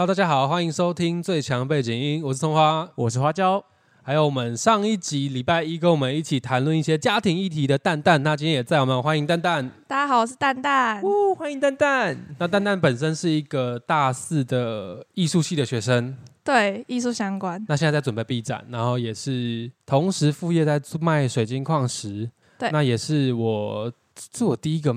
[0.00, 3.62] Hello，大家好，欢迎收听最强背景音，我是葱花，我是花椒。
[4.02, 9.70] 还有我们上一集礼拜一跟我们一起谈论一些家庭议题的蛋蛋，那今天也在我们欢迎蛋蛋。
[9.86, 11.02] 大家好，我是蛋蛋。
[11.02, 12.16] 哦，欢迎蛋蛋。
[12.38, 17.62] 那蛋蛋本身是一个大四的艺术系的学生，对，艺术相关。
[17.68, 22.30] 那现在在准备 B 展，然后也是同时副业在卖水晶矿石。
[22.58, 23.92] 对，那也是我
[24.32, 24.94] 是我第一个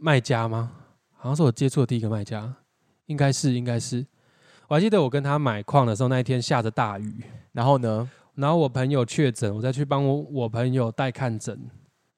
[0.00, 0.72] 卖家吗？
[1.12, 2.54] 好像是我接触的第一个卖家，
[3.04, 4.06] 应该是，应该是。
[4.68, 8.08] 我还记得我跟他买矿的时候，那一天下着大雨，然后呢？
[8.34, 11.58] 然后我朋友确诊，我再去帮我我朋友代看诊。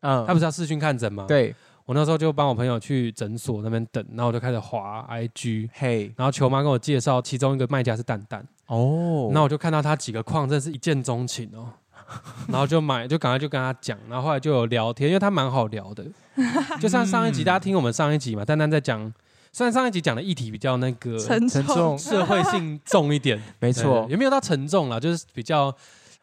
[0.01, 1.25] 嗯，他不是要视讯看诊吗？
[1.29, 8.45] 对，我那时候就帮我朋友去诊所那边等，然后我就开始滑 IG，嘿，然后球妈跟我介绍，其中一个卖家是蛋蛋。
[8.67, 11.69] 哦，那我就看到他几个矿，真是一见钟情哦。
[12.49, 16.05] 然后就买，就赶快就跟他讲，然后后来就有聊天，因为他蛮好聊的。
[16.81, 19.13] 就像上一集大家听我们上一集嘛，蛋蛋在讲，
[19.53, 24.99] 虽然上一集讲的议题比较那个沉重， 社会性重一点， 没错，有没有到沉重了？
[25.01, 25.75] 就是比较。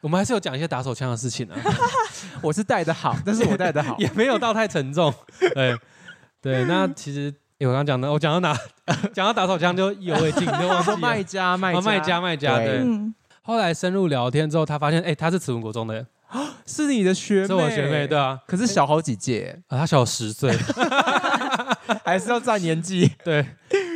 [0.01, 1.57] 我们还是有讲一些打手枪的事情啊。
[2.39, 5.11] 我是带的好，但是我带的好，也没有到太沉重。
[5.55, 5.75] 对
[6.39, 8.55] 对，那其实我刚刚讲的，我讲到哪？
[9.11, 12.57] 讲到打手枪就意犹未尽，就忘记卖家卖家卖家卖家。
[12.57, 12.85] 对，
[13.41, 16.05] 后来深入聊天之后，他发现，哎，他是慈文国中的，
[16.67, 20.55] 是你的学妹，是我学妹，对啊，可是小好几届啊，他小十岁。
[22.03, 23.45] 还是要占年纪，对。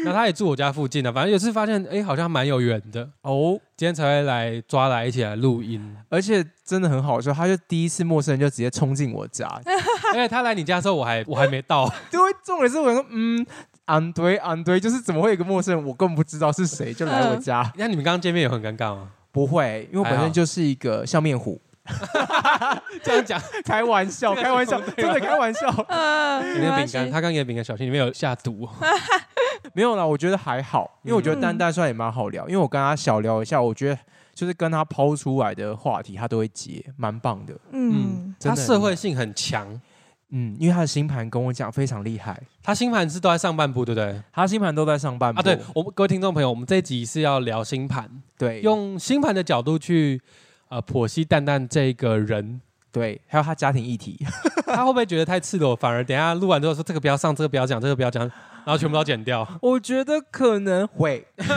[0.06, 3.60] 那他也住我家附近的，反正有次发现，哎，好像蛮有缘的哦。
[3.76, 7.34] 今天才会来抓来一起来录音，而且真的很好笑。
[7.34, 9.46] 他就第一次陌生人就直接冲进我家，
[10.16, 11.86] 因为他来你家的时候，我还我还没到。
[12.10, 13.46] 对，重点是我说，嗯，
[13.86, 17.70] 安堆安堆，就是怎么会有一个陌生人，我根本不知道是谁就来我家。
[17.76, 19.10] 那你们刚刚见面有很尴尬吗？
[19.34, 21.62] 不会，因为我本身就是一个笑面虎。
[23.04, 25.68] 这样讲， 开玩笑，开玩笑，真的开玩笑。
[26.56, 28.68] 你的饼干，他刚给的饼干，小心里面有下毒。
[29.74, 33.98] 没有啦，我觉得还好，因为我觉得丹丹算也蛮好聊，因为我跟他小聊一下，我觉得
[34.34, 37.54] 就是跟他抛出来的话题，他都会接，蛮棒的。
[37.72, 39.80] 嗯，他社会性很强。
[40.32, 44.22] 嗯，因为他的星盘跟我讲非常厉害，他星盘是都在上半部，对不对？
[44.32, 45.44] 他星盘都在上半部啊。
[45.44, 48.08] 对，我们各位听众朋友，我们这一集是要聊星盘，
[48.38, 50.22] 对，用星盘的角度去。
[50.70, 54.24] 呃，婆媳蛋蛋这个人，对，还有他家庭议题，
[54.68, 55.76] 他会不会觉得太赤裸？
[55.76, 59.48] 反而等下录完之后说这个不要上，这个不要讲，这个不要讲，然后全部都剪掉。
[59.62, 61.26] 我觉得可能会。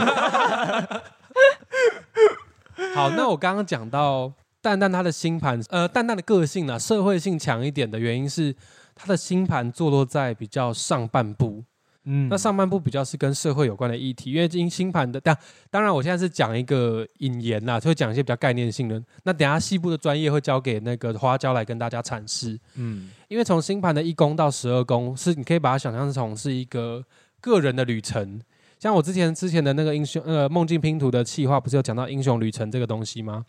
[2.94, 8.56] 好，那我刚刚讲到蛋蛋他的星盘，呃，蛋蛋的个性呢，社会性强一点的原因是
[8.94, 11.62] 他的星盘坐落在比较上半部。
[12.04, 15.36] 嗯，那上半部比较是跟社会有关的议题，因为因星盘的，但
[15.70, 19.00] 当然我现在是讲一个引言啦，就会讲一些比较概念性的。
[19.22, 22.58] 那等下细部的专业会交给那个花椒来跟大家阐释。
[22.74, 27.04] 嗯，因为从星盘的一宫到十二宫，是你可以把它想象成是一个
[27.40, 28.40] 个人的旅程。
[28.80, 33.44] 像我之前之前的那个英雄呃梦境拼图的企划，不是有讲到英雄旅程这个东西吗？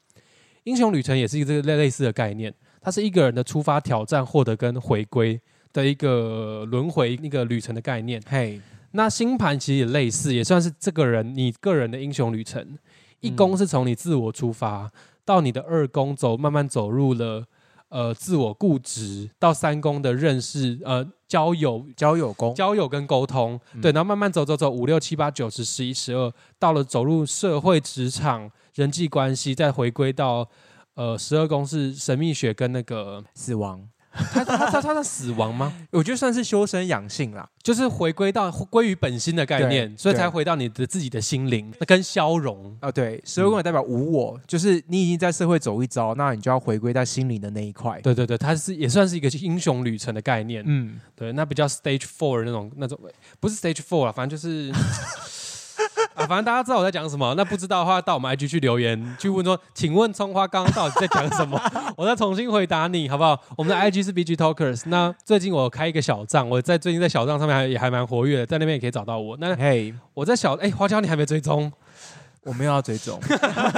[0.65, 5.41] 英雄旅程也是一个类类似的概念，它是一个人的出发、挑战、获得跟回归。
[5.73, 8.21] 的一个轮回、一个旅程的概念。
[8.27, 8.61] 嘿，
[8.91, 12.77] 那星盘其实也类似，也算是这个人你个人的英雄旅程。
[13.19, 14.91] 一宫是从你自我出发，
[15.25, 17.45] 到你的二宫走，慢慢走入了
[17.87, 23.59] 呃自我固执，到三宫的认识，呃交友、交友宫、交友跟沟通。
[23.81, 30.47] 对，然后慢慢走走走，五六七八九十十一十二，到了走入社会职场、人际关系，再回归到
[30.95, 33.87] 呃十二宫是神秘学跟那个死亡。
[34.13, 35.73] 他他他他的死亡吗？
[35.91, 42.91] 我觉得算是修身养性啦，就是回归到归于本心的概念，所以才回到你的自己的心灵，那跟消融啊。
[42.91, 47.99] 对，十二宫也代表无我，就是你已经在社会走一遭，那你就要回归在心灵的那一块。
[48.01, 50.63] 对对对，它是也算是一个英雄旅程的概念。
[50.65, 52.99] 嗯，对，那比较 stage four 那种那种，
[53.39, 54.71] 不是 stage four 啊，反正就是。
[56.15, 57.33] 啊，反正大家知道我在讲什么。
[57.35, 61.59] 那不知道的话，到我们 IG 去留言，去问说，请问葱花刚刚到底在讲什么？
[61.97, 63.39] 我再重新回答你，好不好？
[63.57, 64.83] 我们的 IG 是 BG Talkers。
[64.87, 69.35] 那最近我开一个小账，我在最近在小账上面还也还蛮活跃的，在那边也可以找到我。
[69.39, 71.71] 那嘿，我在小哎花椒，你还没追踪？
[72.45, 73.17] 我没有要追踪，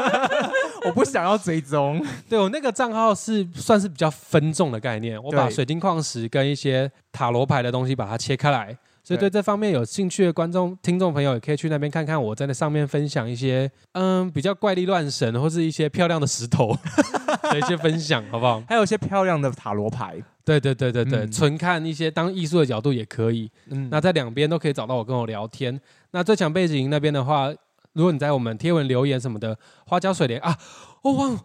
[0.85, 2.03] 我不想要追踪。
[2.27, 8.75] 对我那个账号是算是比较分众的概念，我把水晶矿石跟一些塔罗牌的东西把它切开来。
[9.05, 16.75] 所以对这方面有兴趣的观众、听众朋友，也可以去那边看看我在那上面分享一些，嗯，比较怪力乱神或是一些漂亮的石头
[17.51, 18.63] 的一些分享，好不好？
[18.67, 23.47] 还有一些漂亮的塔罗牌，对对对对对，纯看一些当艺术的角度也可以。
[23.67, 25.79] 嗯，那在两边都可以找到我跟我聊天。
[26.09, 27.53] 那最强背景那边的话，
[27.93, 29.55] 如果你在我们贴文留言什么的，
[29.85, 30.57] 花椒水莲啊，
[31.03, 31.39] 我忘，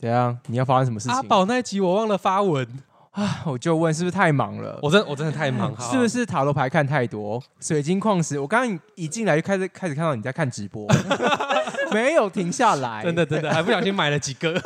[0.00, 0.36] 怎样？
[0.48, 1.14] 你要发生什么事情？
[1.14, 2.66] 阿宝那一集我忘了发文。
[3.44, 4.78] 我就问是不是太忙了？
[4.82, 6.06] 我真我真的太忙， 好是不？
[6.08, 7.42] 是塔罗牌看太多？
[7.60, 10.86] 水晶矿石，我刚刚一进来就开始开始看到你在看直播，
[11.92, 14.60] 没有停下来，真的真的，还不小心买了几个，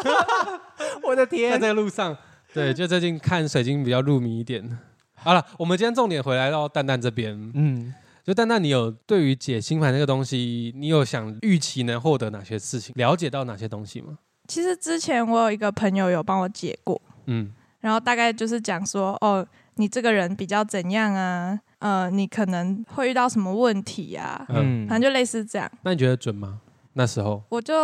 [1.02, 1.68] 我的天这！
[1.68, 2.16] 个路上，
[2.52, 4.78] 对，就最近看水晶比较入迷一点。
[5.14, 7.94] 好了，我们今天重点回来到蛋蛋这边，嗯，
[8.24, 14.18] 就蛋蛋，你有对于解星盘这个东西，你有想预期能获得哪些事情，了解到哪些东西吗？
[14.48, 17.52] 其实之前我有一个朋友有帮我解过，嗯，
[17.82, 21.60] 然后大概就是讲说，哦，你这个人比较怎样啊？
[21.80, 24.46] 呃，你可能会遇到什么问题啊？
[24.48, 25.70] 嗯，反正就类似这样。
[25.82, 26.60] 那你觉得准吗？
[26.94, 27.74] 那时候我就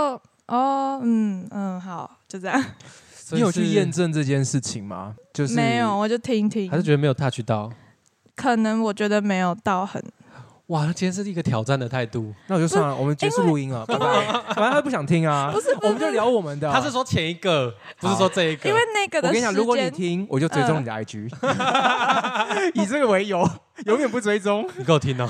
[0.47, 2.65] 哦，嗯嗯，好，就这样。
[3.33, 5.15] 你有去验证，证这件事情吗？
[5.35, 6.79] 就是没有，我就听听还。
[6.79, 7.71] 是觉得没有 touch 到？
[8.35, 10.03] 可能我觉得没有到很，
[10.69, 12.32] 哇，他今天是一个挑战的态度。
[12.47, 14.26] 那我就算了，我们结束录音了，拜拜。
[14.55, 16.70] 反正他不想听啊，不是我们就聊我们的。
[16.70, 18.69] 他是说前一个，不是说这一个。
[18.69, 21.31] 因为那个的我跟你讲，如果你时间听，我就追踪你的 IG，
[22.75, 23.49] 以这个为由，
[23.87, 25.26] 永远不追踪，你给我听哦。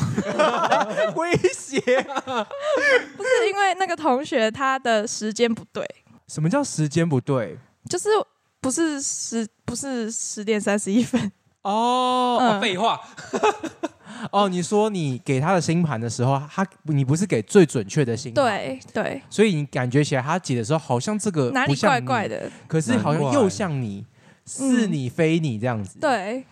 [1.14, 1.80] 威胁。
[1.80, 5.88] 不是因为那个同学他的时间不对，
[6.26, 7.56] 什么叫时间不对？
[7.88, 8.08] 就是
[8.60, 11.30] 不是十不是十点三十一分，
[11.62, 12.56] 哦，嗯。
[12.56, 13.00] 哦废话，
[14.32, 24.04] 哦，你说你给他的星盘的时候，他你不是给最准确的星盘，，对对，所以你感觉起来他解的时候，好像这个哪里不像你怪怪，的，可是好像又像你，
[24.44, 25.98] 似你非你这样子。
[25.98, 26.44] 对。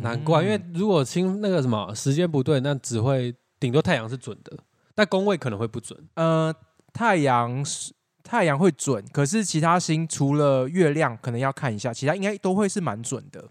[0.00, 4.56] 难怪，因为如果星那个什么时间不对，那只会顶多太阳是准的，
[4.94, 5.98] 但宫位可能会不准。
[6.14, 6.54] 呃，
[6.92, 7.92] 太阳是
[8.22, 13.44] 太阳会准，可是其他星除了月亮可能要看一下，其他应该都会是蛮准的。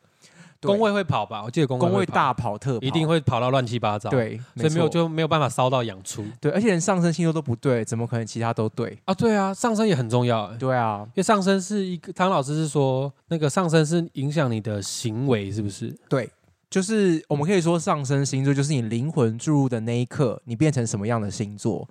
[0.67, 1.43] 对宫位会跑吧？
[1.43, 8.97] 我记得宫会跑宫位大跑特跑一定会跑到乱七八糟。，对，所以没有错就没有办法烧到养出对，而且连上升星座都不对，怎么可能其他都对？
[9.05, 9.13] 啊。
[9.13, 15.95] 对啊，上升也很重要欸，对啊，因为上升是一个汤老师是说那个上升是影响你的行为，是不是？
[16.07, 16.29] 对，
[16.69, 21.87] 就是我们可以说上升星座就是你灵魂注入的那一刻，你变成什么样的星座？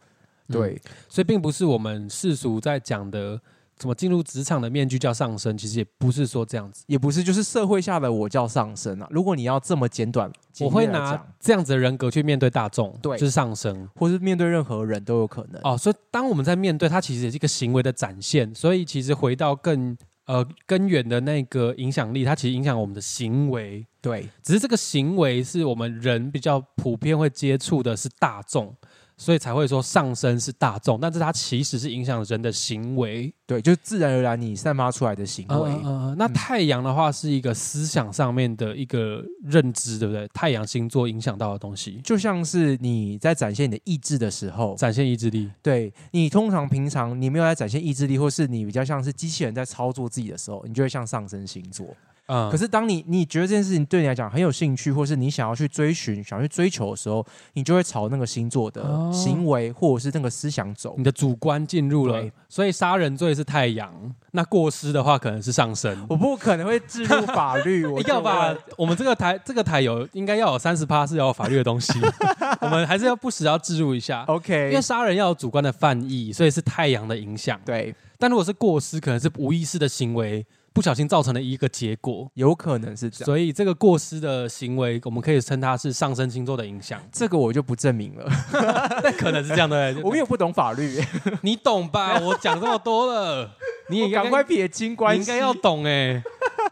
[0.48, 3.40] 对，所以并不是我们世俗在讲的
[3.80, 6.84] 什么进入职场的面具叫上升，其实也不是说这样子。
[6.86, 9.06] 也不是就是社会下的我叫上升啊。
[9.10, 10.30] 如果你要这么简短，
[10.60, 13.88] 我会拿这样子的人格去面对大众，对就是上升。
[13.94, 15.60] 或是面对任何人都有可能。
[15.62, 18.54] 哦，所以当我们在面对它，其实也是一个行为的展现。
[18.54, 23.86] 所以其实回到更呃根源的那个影响力，它其实影响我们的行为。
[24.00, 28.72] 对，只是这个行为是我们人比较普遍会接触的是大众，
[29.16, 33.32] 所以才会说上升是大众，但是它其实是影响人的行为。
[33.46, 35.70] 对，就自然而然你散发出来的行为。
[36.16, 40.28] 那嗯太阳的话是一个思想上面的一个认知，对不对？
[40.34, 45.50] 太阳星座影响到的东西，就像是你在展现你的意志的时候，展现意志力。
[45.62, 51.86] 对你通常平常你没有在展现意志力，或是你比较像是机器人在操作自己的时候，你就会像上升星座。
[52.26, 57.24] 嗯，可是当你你觉得这件事情对你来讲很有兴趣，或是你想要去追寻、想要去追求的时候，
[57.54, 61.04] 你就会朝那个星座的哦行为或者是那个思想走你。
[61.04, 63.92] 的主观进入了，所以杀人罪是太阳，
[64.32, 66.04] 那过失的话可能是上升。
[66.10, 68.52] 我不可能会置入法律， 我要把？
[68.76, 71.92] 我们这个台这个台有应该要有三十趴是要有法律的东西，
[72.60, 74.24] 我们还是要不时要置入一下。
[74.24, 77.60] OK，因为杀人要有主观的犯意，所以是太阳的影响。
[77.64, 80.44] 对，但如果是过失，可能是无意识的行为，
[80.76, 82.30] 不小心造成的一个结果。
[82.34, 83.24] 有可能是这样。
[83.24, 87.00] 所以这个过失的行为，我们可以称它是上升星座的影响。
[87.10, 88.30] 这个我就不证明了，
[89.02, 91.02] 但可能是这样的， 我们也不懂法律，
[91.40, 92.20] 你懂吧？
[92.20, 93.50] 我讲这么多了，
[93.88, 95.18] 你也赶快撇清关系。
[95.18, 96.22] 你应该要懂哎。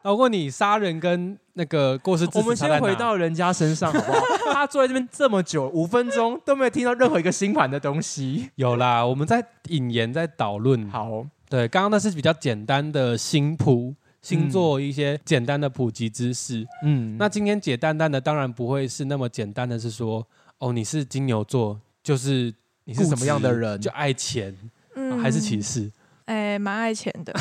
[0.02, 4.20] 如果你杀人跟那个过失我们先回到人家身上好不好？
[4.52, 8.50] 他坐在这边这么久，五分钟都没有听到任何一个新盘的东西。
[8.56, 10.86] 有啦，我们在引言在导论。
[10.90, 13.94] 好，对，刚刚那是比较简单的星谱。
[14.20, 22.50] 星座一些简单的普及知识，嗯，那今天解蛋蛋的当然不会是那么简单的，是说哦，你是金牛座，就是
[22.84, 23.78] 你是什么样的人？
[23.78, 24.56] 就爱钱，
[24.96, 25.92] 嗯还是歧视？
[26.24, 27.34] 哎，蛮爱钱的。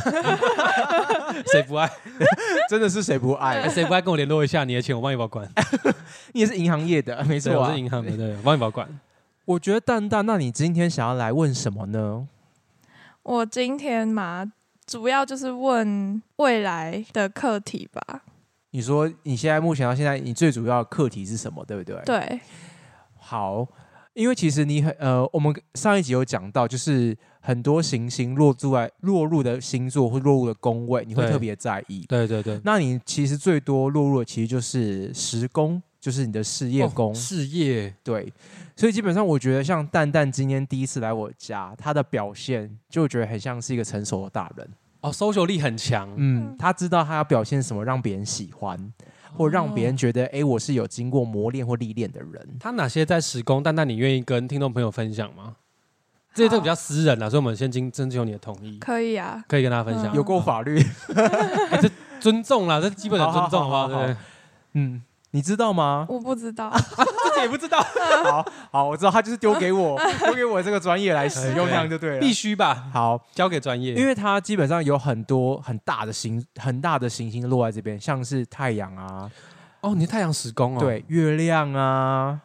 [1.49, 1.89] 谁不爱？
[2.69, 3.61] 真的是谁不爱？
[3.61, 4.65] 哎谁不爱跟我联络一下？
[4.65, 5.49] 你的钱我帮你保管。
[6.35, 7.79] 你也是银行业的，没对，错、啊我是。
[7.79, 8.85] 银行的，对，我帮你保管。
[9.45, 12.27] 我觉得蛋蛋，那你今天想要来问什么呢？
[13.23, 14.51] 我今天嘛，
[14.85, 18.23] 主要就是问未来的课题吧。
[18.71, 21.63] 你说你现在目前到现在，你最主要的课题是什么？
[21.65, 22.01] 对不对？。
[22.05, 22.39] 对，
[23.17, 23.65] 好，
[24.13, 32.05] 因为其实你很呃，我们上一集有讲到，就是很多行星落住在落入的星座或落入的宫位，你会特别在意。
[32.09, 37.11] 对对对，那你其实最多落入的其实就是时宫，就是你的事业宫。
[37.11, 38.33] 哦事业，对，
[38.75, 44.67] 所以基本上我觉得像蛋蛋今天第一次来我家，他的表现就觉得很像是一个成熟的大人。
[45.01, 48.93] 哦，social 力很强，嗯，他知道他要表现什么让别人喜欢，
[49.33, 52.57] 或让别人觉得，哎，我是有经过磨练或历练的人。
[52.59, 53.61] 他哪些在施工？
[53.61, 55.55] 但那你愿意跟听众朋友分享吗？
[56.33, 60.11] 这些都比较私人啊，所以我们先经征求你的同意，可以啊，可以跟大家分享。
[60.13, 60.81] 嗯有过法律，
[62.19, 63.81] 尊重啦，这基本的尊重，好不好？
[63.81, 64.17] 好好好对不对？
[64.73, 65.03] 嗯，
[65.35, 66.05] 你知道吗？
[66.07, 67.83] 我不知道， 自己也不知道，
[68.23, 72.19] 好好，我知道，他就是丢给我， 丢给我这个专业来使用，对这样就对了。
[72.19, 73.95] 必须吧，好，交给专业。
[73.95, 79.29] 因为它基本上有很多很大的行很大的行星落在这边，像是太阳啊，
[79.81, 82.39] 哦，你是太阳时工哦，，对，月亮啊，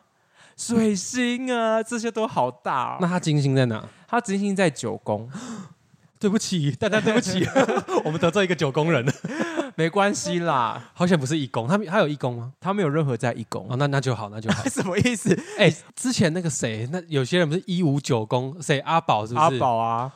[0.57, 2.99] 水星啊，这些都好大、哦。
[3.03, 3.85] 那它金星在哪？
[4.09, 5.29] 它金星在九宫，
[6.19, 7.47] 对不起，大家对不起，
[8.05, 9.13] 我们得罪一个九宫人了，
[9.77, 12.53] 没关系啦，好险不是义工，他他有义工吗？
[12.61, 13.67] 他没有任何在义工。
[13.71, 14.65] 哦，那那就好，那就好。
[14.69, 15.39] 什么意思？
[15.57, 19.59] 哎，之前那个谁，那有些人不是一五九宫，谁阿宝是不是阿是？
[19.59, 20.13] 宝啊，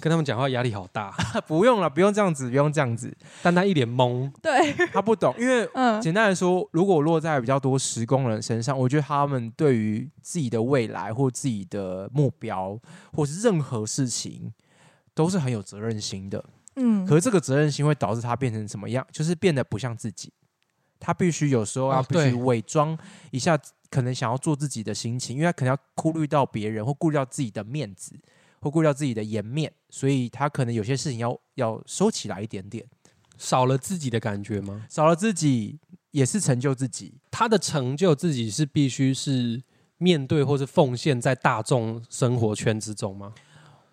[0.00, 1.10] 跟他们讲话压力好大，
[1.48, 3.16] 不用了，不用这样子，不用这样子。
[3.42, 4.30] 但他一脸懵。
[4.42, 12.78] 对，他不懂，因为嗯，简单来说，如果落在比较多十宫人身上，我觉得他们对于自己的未来或自己的目标，
[13.14, 14.52] 或是任何事情，
[15.18, 16.44] 都是很有责任心的。
[16.76, 19.04] 嗯，可是这个责任心会导致他变成什么样？
[19.10, 20.32] 就是变得不像自己。
[21.00, 22.96] 他必须有时候要哦必须对伪装
[23.32, 23.58] 一下，
[23.90, 28.14] 可能想要做自己的心情，因为他可能要顾虑到别人，或顾虑到自己的面子，
[28.60, 32.86] 或顾虑到自己的颜面，所以他可能有些事情要要收起来一点点，
[33.36, 34.86] 少了自己的感觉吗？
[34.88, 35.80] 少了自己
[36.12, 37.14] 也是成就自己。
[37.32, 39.60] 他的成就自己是必须是
[39.98, 43.34] 面对或是奉献在大众生活圈之中吗？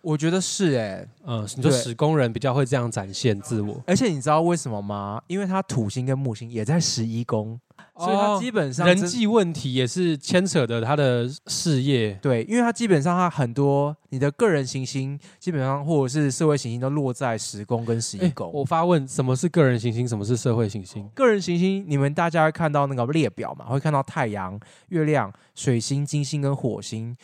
[0.05, 5.19] 我觉得是哎、嗯，你说对使工人比较会这样展现自我，而且你知道为什么吗？
[5.25, 7.59] 因为他土星跟木星也在十一宫，
[7.97, 12.13] 所以他基本上真人际问题也是牵扯的他的事业。
[12.21, 18.51] 对，因为他基本上他很多你的个人行星，基本上或者是社会行星都落在十宫跟十一哎，宫。
[18.53, 21.09] 我发问，什么是个人行星，什么是社会行星？
[21.15, 23.65] 个人行星，你们大家会看到那个列表嘛？
[23.65, 24.59] 会看到太阳、
[24.89, 27.17] 月亮、水星、金星跟火星，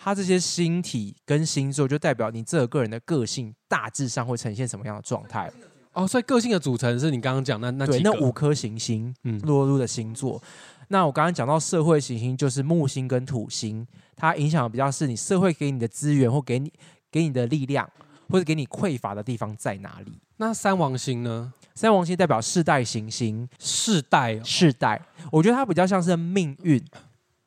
[0.00, 5.50] 它这些星体跟星座就代表你这个人的个性大致上会呈现什么样的状态。
[5.92, 10.40] 哦，所以个性的组成是你刚刚讲那那对，那五颗行星嗯落入的星座。
[10.86, 13.84] 那我刚刚讲到社会行星，就是木星跟土星，
[14.16, 16.72] 它影响的比较是你社会给你的资源或给你
[17.10, 17.90] 给你的力量，
[18.28, 20.12] 或者给你匮乏的地方在哪里。
[20.36, 21.52] 那三王星呢？
[21.74, 25.00] 三王星代表世代行星，世代哦世代，
[25.32, 26.82] 我觉得它比较像是命运，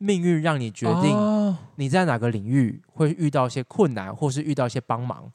[0.02, 5.32] 命运让你决定哦你在哪个领域会遇到一些困难，或是遇到一些帮忙。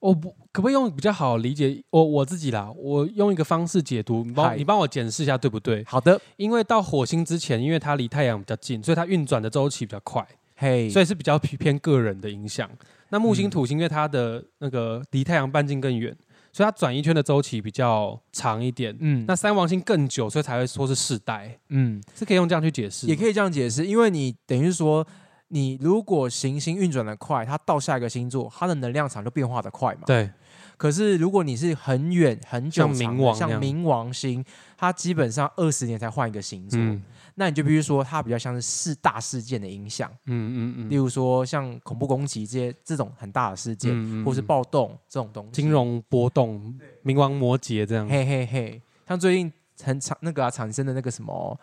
[0.00, 2.72] 我不可不可以用比较好理解我我自己啦？
[2.76, 5.84] 我用一个方式解读，你帮嗨你帮我检视一下对不对？
[5.86, 10.26] 好的，因为到火星之前，因为它离太阳比较近，所以它运转的周期比较快，
[10.56, 12.68] 嘿，所以是比较偏个人的影响。
[13.10, 16.16] 那木星、嗯土星，因为它的那个离太阳半径更远，
[16.52, 18.96] 所以它转一圈的周期比较长一点。
[19.00, 23.06] 嗯，那三王星更久，所以才会说是世代，嗯，是可以用这样去解释。
[23.06, 25.06] 也可以这样解释，因为你等于是说，
[25.48, 30.02] 你如果行星运转的快，它到下一个星座，它的能量场就变化的快嘛。
[30.06, 30.30] 对，
[30.76, 34.44] 可是如果你是很远很久像冥王像冥王星，
[34.76, 37.02] 它基本上二十年才换一个星座，嗯
[37.40, 45.52] 那你就必须说它比较像是事大事件的影响，嗯嗯嗯，例如说像恐怖攻击这些这种很大的事件，嗯嗯或是嗯暴动这种东西。
[45.52, 48.06] 金融波动、冥王摩羯这样。
[48.06, 49.50] 嘿嘿嘿，像最近
[49.82, 51.58] 很产那个、啊、产生的那个什么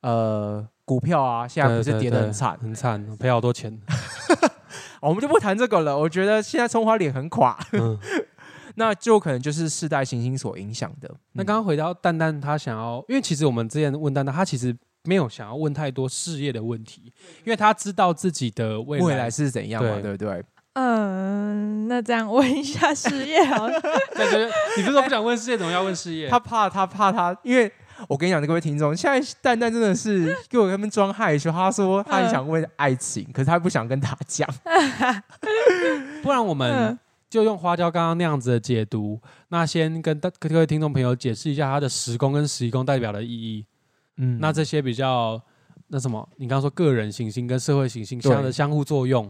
[0.00, 3.78] 呃股票啊，现在不是跌得很惨，很惨，赔好多钱。
[5.02, 5.98] 哦我们就不谈这个了。
[5.98, 7.98] 我觉得现在葱花脸很垮，嗯，
[8.76, 11.14] 那就可能就是世代行星所影响的。
[11.32, 17.12] 那刚刚回到蛋蛋，他想要，因为其实我们之前问蛋蛋，他其实没有想要问太多事业的问题，
[17.44, 19.04] 因为他知道自己的未来。
[19.04, 19.94] 未来是怎样嘛？
[19.94, 20.44] 对对不对？
[20.74, 23.80] 嗯，那这样问一下事业好了。
[23.80, 23.90] 对
[24.30, 26.28] 对对，你不是说不想问事业，怎么要问事业？
[26.28, 27.70] 他怕他怕他，因为
[28.08, 31.50] 我跟你讲，各位听众，现在蛋蛋真的是给我他们装害羞。
[31.50, 34.48] 他说他很想问爱情，可是他不想跟他讲。
[36.22, 39.20] 不然我们嗯就用花椒刚刚那样子的解读。
[39.48, 43.64] 那先跟大各位听众朋友解释一下它的十宫跟十一宫代表的意义。
[44.22, 45.40] 嗯那这些比较
[45.88, 49.24] 那什么，你刚刚说个人行星跟社会行星对相的相互作用，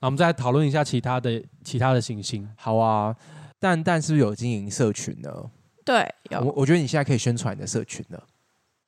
[0.00, 2.48] 那我们再来讨论一下其他的其他的行星。
[2.56, 3.14] 好啊。
[3.60, 5.32] 蛋蛋是不是有经营社群呢？
[5.86, 8.22] 对，我有，我觉得你现在可以宣传你的社群了。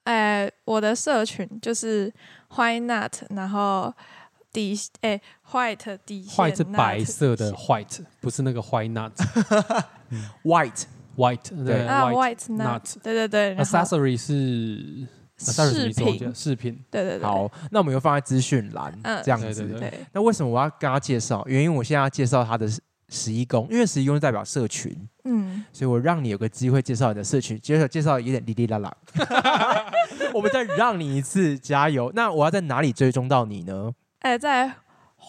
[0.05, 2.13] 哎，我的社群就是
[2.55, 3.91] Why Not，然后
[4.53, 5.19] 底哎
[5.51, 9.13] White 底线，white 是白色的 white，不是那个 white nut
[10.45, 10.85] White
[11.17, 12.97] white 对啊 white Nut，nut。
[13.03, 15.07] 对对对，accessory 是
[15.39, 16.79] 得品，饰品。
[16.91, 19.93] 对对对，好，那我们又放在资讯栏嗯这样子。
[20.13, 21.45] 那为什么我要跟他介绍？
[21.47, 22.67] 原因我现在要介绍他的
[23.09, 28.97] 十一宫，因为十一宫代表社群，嗯，所以我让你有个机会介绍你的社群，介绍介绍有点哩哩啦啦。
[30.35, 32.11] 我们再让你一次，加油！
[32.15, 34.73] 那我要在哪里追踪到你呢哎，在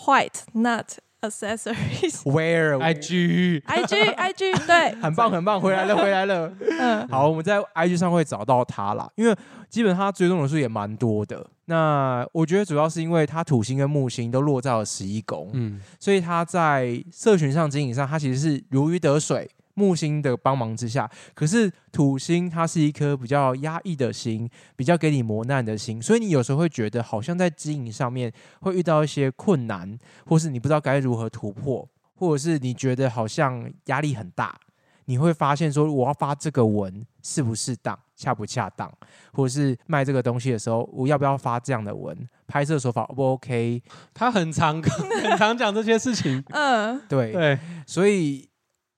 [0.05, 0.87] White Nut
[1.21, 6.51] Accessories？Where IG IG IG 对， 很棒很棒，回来了 回来了。
[6.79, 9.36] 嗯好，我们在 IG 上会找到他啦，因为
[9.69, 11.45] 基本他追踪人数也蛮多的。
[11.65, 19.50] 那我觉得主要是因为他土星跟木星都落在了十一宫，嗯，所以他在社群上经营上，他其实是如鱼得水。
[19.77, 34.60] 木星的帮忙之下，可是土星它是一颗比较压抑的心，比较给你磨难的心，所以你有时候会觉得好像在经营上面会遇到一些困难，或是你不知道该如何突破，或者是你觉得好像压力很大，
[35.05, 38.91] 你会发现说我要发这个文适不适当、恰不恰当，
[39.31, 42.17] 或者是卖这个东西的时候，我要不要发这样的文，
[42.48, 43.84] 拍摄手法 O 不 OK？
[44.15, 46.43] 他很常很常讲这些事情。
[46.50, 48.50] 嗯对，对，所以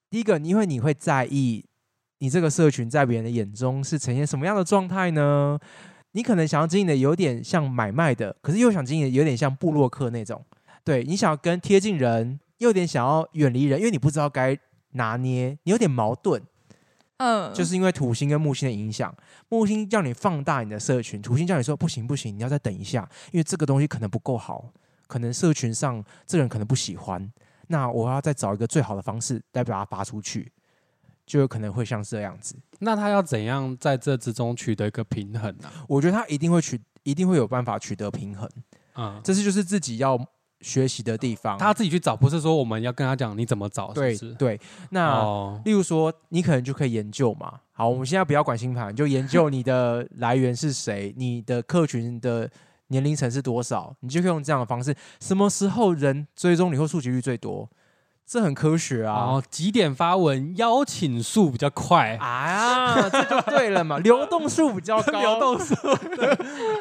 [0.09, 1.65] 第一个，因为你会在意
[2.19, 5.59] 你这个社群在别人的眼中是呈现什么样的状态呢？
[6.13, 10.43] 你可能想要经营的有点像买卖的，可是又想经营的有点像布洛克那种。
[10.83, 14.57] 对你想要跟贴近人，又有点想要远离人，因为你不知道该
[14.93, 16.41] 拿捏，你有点矛盾。
[17.17, 19.13] 嗯，就是因为土星跟木星的影响，
[19.49, 24.71] 木星叫你放大你的社群，土星叫你说不行不行，你要再等一下，因为这个东西可能不够好，
[25.05, 27.31] 可能社群上这个人可能不喜欢，
[27.71, 30.51] 那我要再找一个最好的方式来把它发出去，
[31.25, 32.55] 就有可能会像这样子。
[32.79, 38.49] 那他要怎样在这之中取得一个平衡呢、我觉得他一定会取，一定会有办法取得平衡，
[38.93, 39.21] 啊？
[39.23, 40.19] 这是就是自己要
[40.61, 41.57] 学习的地方。
[41.57, 44.33] 他自己去找，不是说我们要跟他讲你怎么找，是对不是？
[44.33, 44.59] 对，
[44.89, 45.19] 那。
[45.19, 47.59] 哦，例如说，你可能就可以研究嘛。
[47.71, 52.49] 好，我们现在不要管星盘，就研究你的来源是谁，你的客群的
[52.89, 54.95] 年龄层是多少，你就可以用这样的方式。
[55.19, 57.67] 什么时候人追踪你或触及率最多？
[58.31, 59.15] 这很科学啊！
[59.15, 65.17] 哦，几点发文，邀请数比较快，啊，这就对了嘛，流动数比较高。
[65.19, 65.73] 流动数。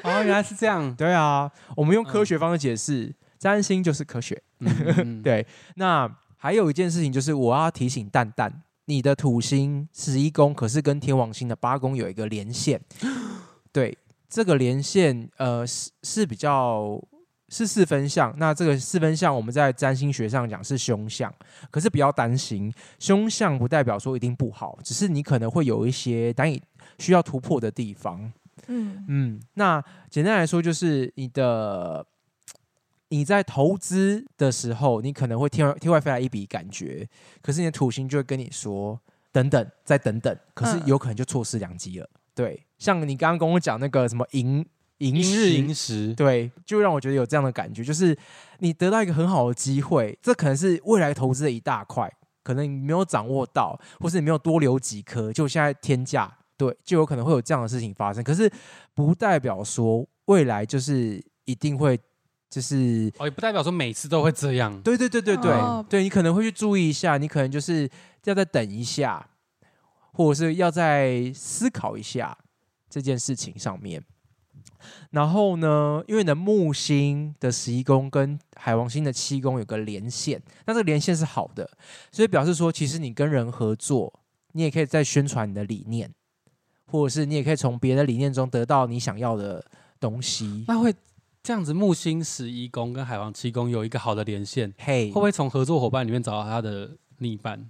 [0.02, 0.94] 哦，原来是这样。
[0.94, 4.42] 对啊，我们用科学方式解释，占星就是科学。
[4.60, 12.78] 嗯嗯 对，那还有一件事情就是，我要提醒蛋蛋，你的土星十一宫可是跟天王星的八宫有一个连线，
[13.72, 13.96] 对，
[14.28, 17.02] 这个连线呃是是比较
[17.48, 21.34] 是四分相，那这个四分相我们在占星学上讲是凶相，
[21.70, 26.62] 可是不要担心，凶相不代表说一定不好，只是你可能会有一些难以
[26.98, 28.30] 需要突破的地方。
[28.66, 32.06] 嗯嗯，那简单来说就是你的
[33.08, 37.08] 你在投资的时候，你可能会天外天外飞来一笔感觉，
[37.40, 39.00] 可是你的土星就会跟你说
[39.32, 42.10] 等等再等等，可是嗯有可能就错失良机了。
[42.34, 44.64] 对，像你刚刚跟我讲那个什么银
[44.98, 48.16] 银一日时银时，对，就让我觉得有这样的感觉，就是
[48.58, 52.12] 你得到一个很好的机会，这可能是未来投资的一大块，
[52.42, 58.24] 可能你没有掌握到，或是你没有多留几颗，就现在天价，对，就有可能会有这样的事情发生。
[58.24, 58.50] 可是
[58.94, 61.96] 不代表说未来就是一定会，
[62.50, 64.80] 就是哦，也不代表说每次都会这样。
[64.82, 67.88] 对对对对对，哦对你可能会去注意一下，你可能就是
[68.24, 69.28] 要再等一下，
[70.12, 72.36] 或者是要再思考一下
[72.88, 74.02] 这件事情上面。
[75.10, 81.68] 然后呢，因为你的木星的十一宫跟海王星的七宫有个连线，那这个连线是好的，
[82.12, 84.20] 所以表示说，其实你跟人合作，
[84.52, 86.10] 你也可以在宣传你的理念，
[86.86, 89.64] 或者是你也可以从别的理念中得到你想要的
[89.98, 90.64] 东西。
[90.68, 90.94] 那会
[91.42, 97.68] 这样子，木星十一宫跟海王七宫有一个好的连线，嘿会不会从合作伙伴里面找到他的另一半？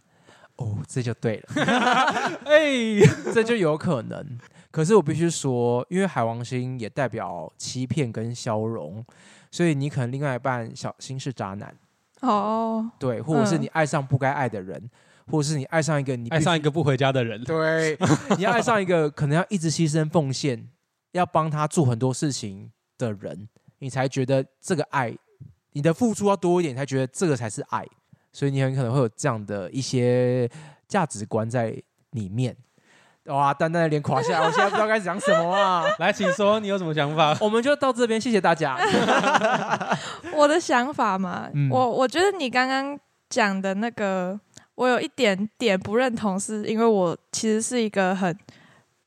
[0.56, 1.48] 哦，这就对了。
[2.44, 3.00] 哎，
[3.32, 4.38] 这就有可能。
[4.70, 9.04] 可是我必须说，因为海王星也代表欺骗跟消融，
[9.50, 11.74] 所以你可能另外一半小心是渣男，
[12.20, 14.90] 哦，对，或者是嗯你爱上不该爱的人，
[15.26, 17.98] 或者是你爱上一个你爱上一个不回家的人， 对，
[18.36, 20.68] 你爱上一个可能要一直牺牲奉献，
[21.12, 25.16] 要帮他做很多事情的人，你才觉得这个爱，
[25.72, 27.86] 你的付出要多一点，才觉得这个才是爱。
[28.30, 30.48] 所以你很可能会有这样的一些
[30.86, 32.54] 价值观在里面。
[33.28, 35.84] 哇，淡淡的脸垮下来， 我现在不知道该讲什么啊！
[35.98, 37.36] 来，请说，你有什么想法？
[37.40, 38.76] 我们就到这边，谢谢大家。
[40.34, 44.38] 我的想法嘛，嗯我我觉得你刚刚讲的那个，
[44.74, 48.36] 我有一点点不认同，是因为我其实是一个很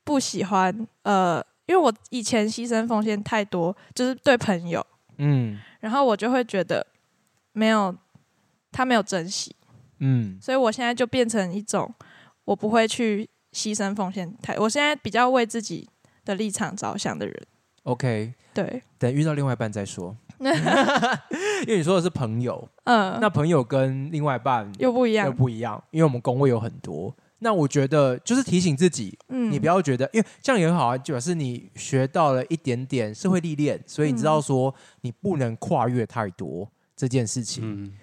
[0.04, 4.86] 不喜欢呃，因为我以前牺牲奉献太多，就是对朋友，
[5.18, 6.86] 嗯然后我就会觉得
[7.54, 7.96] 没有
[8.72, 9.56] 他没有珍惜，
[10.00, 11.92] 嗯所以我现在就变成一种
[12.46, 15.88] 我不会去牺牲奉献太，我现在比较为自己
[16.26, 17.36] 的立场着想的人。
[17.84, 20.16] ，OK，对，等遇到另外一半再说。
[20.42, 25.28] 因为你说的是朋友，嗯，那朋友跟另外一半又又不一样。
[25.28, 27.16] 又不一样，因为我们工位有很多。
[27.44, 37.64] 那我觉得就是提醒自己，嗯，你不要觉得，因为这样也很好啊，就表示你学到了一点点社会历练，所以你知道说你不能跨越太多这件事情。
[37.66, 37.94] 嗯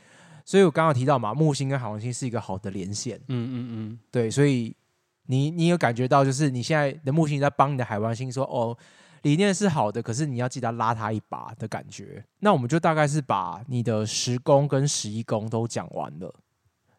[0.44, 4.74] 所以我刚刚提到嘛，木星跟海王星是一个好的连线，嗯嗯嗯，对，所以
[5.30, 8.76] 你你有感觉到，就是你现在的木星在帮你的海王星说，哦，
[9.22, 12.24] 理念是好的，可是你要记得拉他一把的感觉。
[12.40, 16.34] 那我们就大概是把你的十宫跟十一宫都讲完了，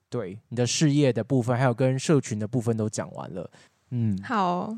[0.09, 3.49] 对，你的事业的部分，还有跟社群的部分都讲完了。
[3.89, 4.75] 嗯，好，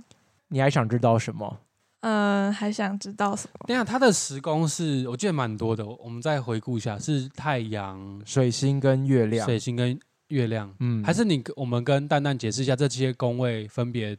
[0.47, 1.59] 你还想知道什么？
[1.99, 3.65] 嗯，还想知道什么？
[3.67, 9.99] 等下他的时宫是我记得蛮多的，我们再回顾一下，是太阳、水星跟月亮，水星跟
[10.31, 14.17] 月亮，嗯还是你我们跟蛋蛋解释一下这些宫位分别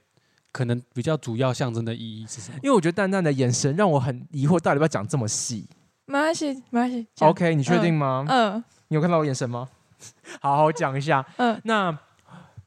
[0.52, 2.58] 可能比较主要象征的意义是什么？
[2.62, 5.66] 因为我觉得蛋蛋的眼神让我很疑惑，到底要不要讲这么细
[6.06, 7.06] 没关系，没关系。
[7.14, 8.24] 讲？OK，你确定吗？
[8.28, 9.68] 嗯你有看到我眼神吗？
[10.40, 11.24] 好好讲一下。
[11.38, 11.96] 嗯那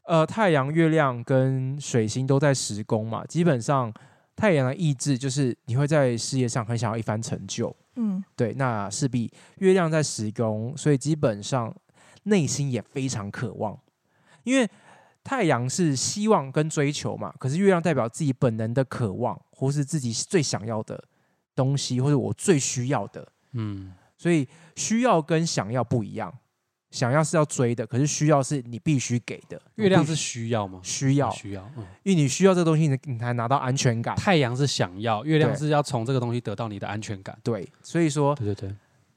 [0.04, 3.92] 呃，太阳、月亮跟水星都在十宫嘛，基本上
[4.36, 9.28] 太阳的意志就是你会在事业上很想要一番成就，嗯对，那势必
[9.58, 11.74] 月亮在十宫，所以基本上
[12.26, 13.76] 内心也非常渴望，
[14.44, 14.68] 因为
[15.24, 21.02] 太阳是希望跟追求嘛，可是月亮代表自己本能的渴望，或是自己最想要的
[21.54, 26.32] 东西，或者我最需要的，嗯，所以需要跟想要不一样，
[26.90, 29.60] 想要是要追的，可是需要是你必须给的。
[29.74, 30.80] 月亮是需要吗？
[30.82, 31.84] 需要，需要，嗯。
[32.04, 34.14] 因为你需要这个东西，你你才拿到安全感。
[34.16, 37.36] 太阳是想要，月亮是要从这个东西得到你的安全感。
[37.42, 38.76] 对，所以说，对对对，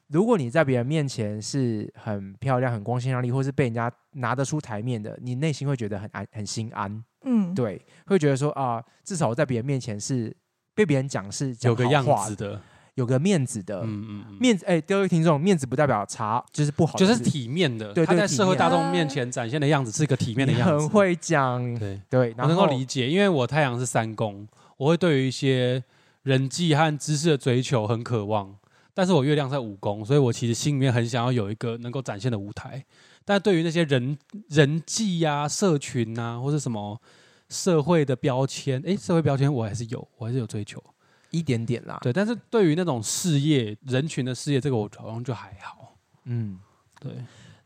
[0.09, 7.03] 如果你在别人面前是很漂亮、很光鲜亮丽，或是被人家拿得出台面的，你内心会觉得很安、很心安。
[7.25, 10.35] 嗯，对，会觉得说啊，至少我在别人面前是
[10.73, 12.59] 被别人讲是讲有个样子的，
[12.95, 13.81] 有个面子的。
[13.81, 17.93] 嗯嗯嗯，面子，哎，各位听众，面子不代表差，就是不好，就是体面的。
[17.93, 20.87] 对他在社会大众面前展现的样子是一个体面的样子。
[20.87, 25.83] 很会讲，对，对，我能够理解，因为我太阳是三宫，我会对于一些
[26.23, 28.55] 人际和知识的追求很渴望。
[28.99, 32.85] 但是我月亮在五宫，所以我其实心里面很想要有一个能够展现的舞台。
[33.23, 34.17] 但对于那些人
[34.49, 37.01] 人际呀、社群啊，或是什么
[37.47, 40.83] 社会的标签，诶，社会标签我还是有，我还是有追求。
[41.31, 41.97] 一点点啦。
[42.01, 45.95] 对，但是对于那种事业、人群的事业，这个我好像就还好。
[46.25, 46.59] 嗯，
[46.99, 47.13] 对，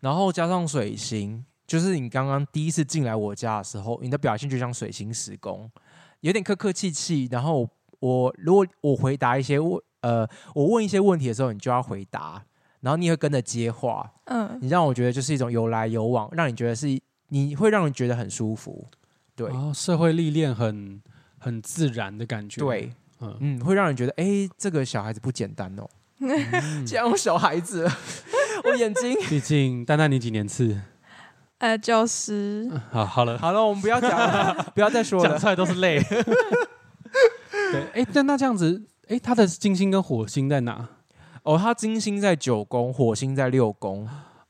[0.02, 5.68] 然后加上水星，就是你刚刚第一次进来我家的时候，你的表现就像水星时宫，
[6.20, 7.28] 有点客客气气。
[7.32, 7.68] 然后
[8.00, 12.44] 我如果我回答一些问呃，我问一些问题的时候，你就要回答，
[12.82, 16.88] 然后你也会跟着接话，嗯你让我觉得就是一种有来有往，让你觉得是
[17.30, 18.88] 你会让人觉得很舒服。
[19.36, 21.02] 对、然后社会历练很
[21.40, 22.62] 很自然的感觉。
[22.62, 25.90] 对，嗯，嗯，会让人觉得哎，这个小孩子不简单哦。
[26.20, 27.90] 嗯这样小孩子，
[28.64, 29.18] 我眼睛。
[29.28, 30.80] 毕竟丹丹你几年次？
[31.58, 35.30] 呃，就是好，好了，好了，我们不要讲了，不要再说了。
[35.30, 36.00] 讲出来都是泪。
[37.72, 40.88] 对，哎，但那这样子，哎，他的金星跟火星在哪？
[41.44, 44.08] 哦，他金星在九宫，火星在六宫。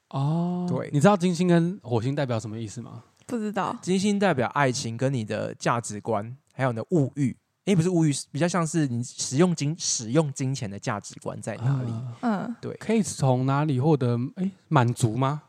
[0.10, 3.04] 哦，对你知道金星跟火星代表什么意思吗？
[3.26, 3.76] 不知道。
[3.82, 7.36] 金星代表爱情跟你的价值观，还有你的物欲。
[7.66, 11.94] 诶，不是物欲，比较像是你使用金使用金钱的价值观在哪里？
[12.22, 14.20] 嗯，对可以从哪里获得？
[14.36, 15.42] 哎，满足吗？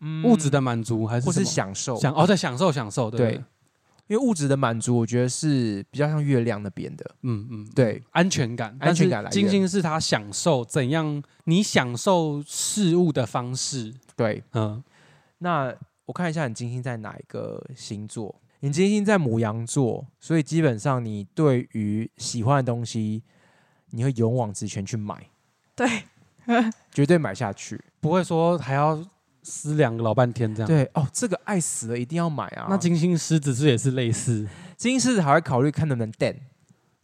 [0.00, 1.94] 嗯物质的满足还是或是享受？
[1.96, 3.44] 享哦，在享受享受，对对对，
[4.12, 7.14] 因为物质的满足，我觉得是比较像月亮那边的。
[7.22, 14.44] 嗯嗯，对，安全感，安全感来金星是他享受怎样，你享受事物的方式，对。
[14.52, 14.84] 嗯，
[15.38, 18.38] 那我看一下你金星在哪一个星座？
[18.60, 23.22] 你金星在母羊座，所以基本上你对于喜欢的东西，
[23.92, 25.26] 你会勇往直前去买，
[25.74, 26.02] 对，
[26.92, 27.80] 绝对买下去。
[27.98, 29.02] 不会说还要
[29.42, 32.66] 思量老半天这样。，对哦，这个爱死了，一定要买啊！
[32.70, 34.46] 那金星狮子是不是也是类似？
[34.76, 36.36] 金星狮子还会考虑看能不能 den，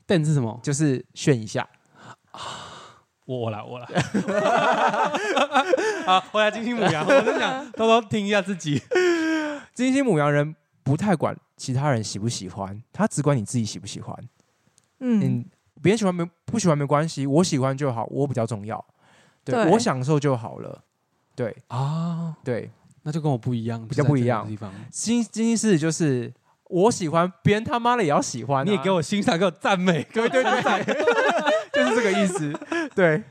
[0.06, 0.58] 但是什么？
[0.62, 1.68] 就是炫一下。
[3.24, 3.86] 我我来 我来。
[6.06, 8.80] 好，回来金星母羊，我在想偷偷听一下自己。
[9.74, 14.16] 金星母羊人不太管其他人喜不喜欢，他只管你自己喜不喜欢。
[15.00, 15.44] 嗯嗯，
[15.82, 18.82] 别人喜欢没不喜欢没关系，我喜欢就好，我比较重要。
[19.44, 20.82] 对对我享受就好了。
[21.38, 22.68] 对啊，对，
[23.04, 24.72] 那就跟我不一样，比较不一样就在这个地方。
[24.90, 26.32] 金金星狮子就是
[26.64, 30.94] 我喜欢，别人他妈的也要喜欢、啊你也给，我欣赏，给我赞美，对对对对，
[31.72, 32.52] 就是这个意思。
[32.96, 33.22] 对，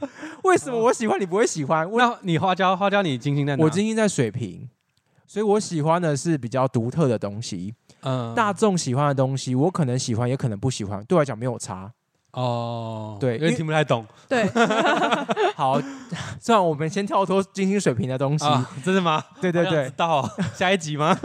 [0.46, 1.89] 为什么我喜欢你不会喜欢？
[1.91, 3.63] 我那你花椒花椒，你金星在哪？
[3.65, 4.70] 我金星在水瓶，
[5.28, 7.76] 所以我喜欢的是比较独特的东西。
[8.04, 11.91] 嗯大众喜欢的东西，我可能喜欢，也可能不喜欢，对我来讲没有差。
[12.39, 14.45] 哦，对因为听不太懂对，
[15.58, 15.82] 好，
[16.39, 18.45] 这样我们先跳脱金星水平的东西。
[18.45, 19.23] 啊，真的吗？
[19.41, 21.17] 对对对好想知，道下一集吗？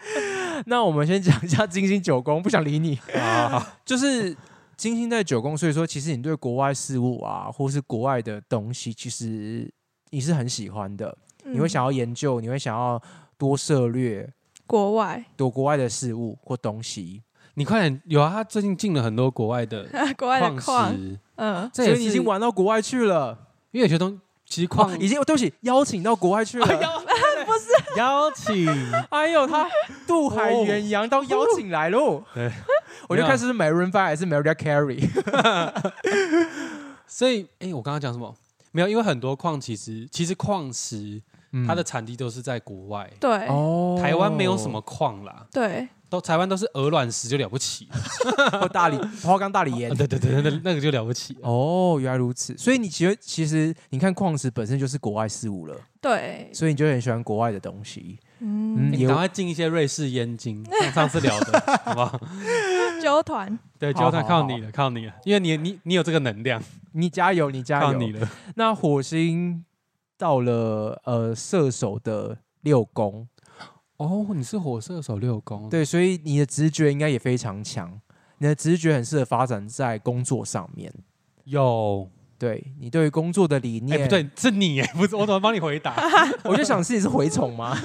[0.66, 2.98] 那我们先讲一下金星九宫，不想理你。
[3.14, 4.36] 啊，就是
[4.76, 9.72] 金星在九宫，所以说其实你对国外事物啊，或是国外的东西，其实
[10.10, 13.00] 你是很喜欢的，你会嗯想要研究，你会想要
[13.38, 14.30] 多涉略
[14.66, 17.22] 国外多国外的事物或东西。
[17.60, 18.30] 你快点有啊！
[18.32, 23.36] 他最近进了很多国外的 国外的矿矿，石，嗯，所也以你已经玩到国外去了，
[23.70, 26.66] 因为有些东其实矿哦，已经对不起，邀请到国外去了。
[27.98, 28.66] 邀请，
[29.10, 29.68] 哎呦，他
[30.06, 32.24] 渡海远洋到邀请来喽。
[32.32, 32.50] 对，
[33.10, 35.06] 我就看是 Maroon Five 还是 Mariah Carey。
[37.06, 38.34] 所以哎，我刚刚讲什么？
[38.72, 41.20] 没有，因为很多矿其实其实矿石
[41.66, 43.30] 它的产地都是在国外，对。
[44.00, 49.94] 台湾没有什么矿啦，对，都台湾都是鹅卵石就了不起了， 哦大理花岗大理岩啊。
[49.96, 51.48] 对对对，那那个就了不起了。
[51.48, 52.56] 哦，原来如此。
[52.58, 58.18] 所以你其实其实你看矿石本身就是国外事物了，对，所以你就很喜欢国外的东西。
[58.40, 62.20] 嗯，你赶快进一些瑞士烟精，像上次聊的， 好不好？
[63.00, 67.86] 纠团，对，好就他靠你了，靠你了，因为你你你有这个能量，你加油，你加油。
[67.86, 68.28] 靠你了。
[68.56, 69.64] 那火星
[70.18, 73.26] 到了呃射手的六宫，
[74.04, 78.00] 哦，你是火射手六宫，对，所以你的直觉应该也非常强。
[78.38, 80.92] 你的直觉很适合发展在工作上面。
[81.44, 82.08] 有。
[82.38, 85.94] 对你对于工作的理哎，念，不对，是你哎，不是我怎么帮你回答？
[86.44, 87.76] 我就想是你是蛔虫吗？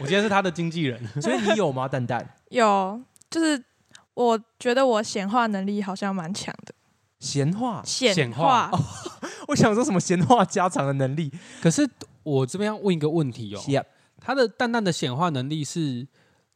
[0.00, 0.98] 我今天是他的经纪人。
[1.20, 1.86] 所以你有吗？
[1.86, 2.98] 蛋蛋有，
[3.28, 3.62] 就是
[4.14, 6.72] 我觉得我显化能力好像蛮强的，
[7.20, 8.80] 闲话，显显化化，
[9.48, 11.30] 我想说什么闲话家常的能力？
[11.60, 11.86] 可是
[12.22, 13.84] 我这边要问一个问题哦，Yep
[14.28, 16.06] 他的淡淡的显化能力是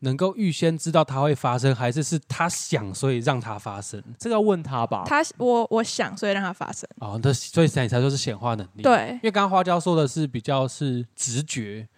[0.00, 3.98] 能够预先知道它会发生，还是是他想所以让它发生？
[4.18, 5.04] 这个要问他吧。
[5.06, 11.88] 他我我想，所以让它发生，哦，那所以才才说是显化能力。，对因为刚刚花椒说的是比较是直觉，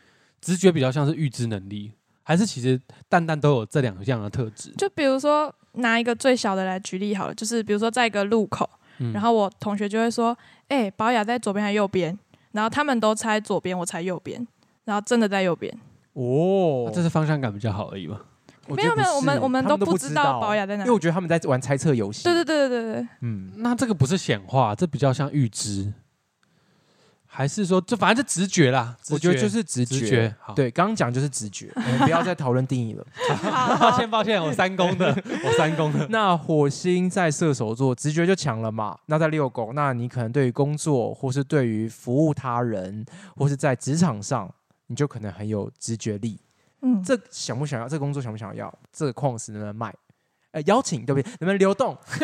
[0.40, 1.90] 直觉比较像是预知能力，
[2.22, 4.70] 还是其实淡淡都有这两项的特质？
[4.78, 12.16] 就比如说拿一个最小的来举例好了，就是比如说在一个路口，嗯然后我同学就会说：“哎、保雅在左边还是右边？”
[12.52, 14.46] 然后他们都猜左边，我猜右边，
[14.84, 15.72] 然后真的在右边。
[16.12, 18.20] 哦那，这是方向感比较好而已嘛。
[18.68, 20.94] 没有没有，我们我们都不知道保雅在哪因为。
[20.94, 22.24] 我觉得他们在玩猜测游戏。
[22.24, 25.92] 对对对对对对，嗯，那这个不是显化，这比较像预知，
[27.26, 28.96] 还是说这反正是直觉啦？
[29.10, 29.98] 我觉得就是直觉。
[29.98, 30.34] 直觉。
[30.40, 33.04] 好，对，刚刚讲就是直觉， 我们不要再讨论定义了。
[33.78, 35.08] 抱歉抱歉，我三公的，
[35.44, 36.06] 我三公的。
[36.08, 38.96] 那火星在射手座，直觉就强了嘛。
[39.06, 43.04] 那在六宫，那你可能对于工作，或是对于服务他人，
[43.36, 44.50] 或是在职场上，
[44.94, 46.38] 你就可能很有直觉力。
[46.82, 47.88] 嗯，这想不想要？
[47.88, 48.72] 这个工作想不想要？
[48.92, 49.92] 这个矿石能不能卖？
[50.52, 51.28] 呃，邀请对不对？
[51.32, 51.98] 能不能流动？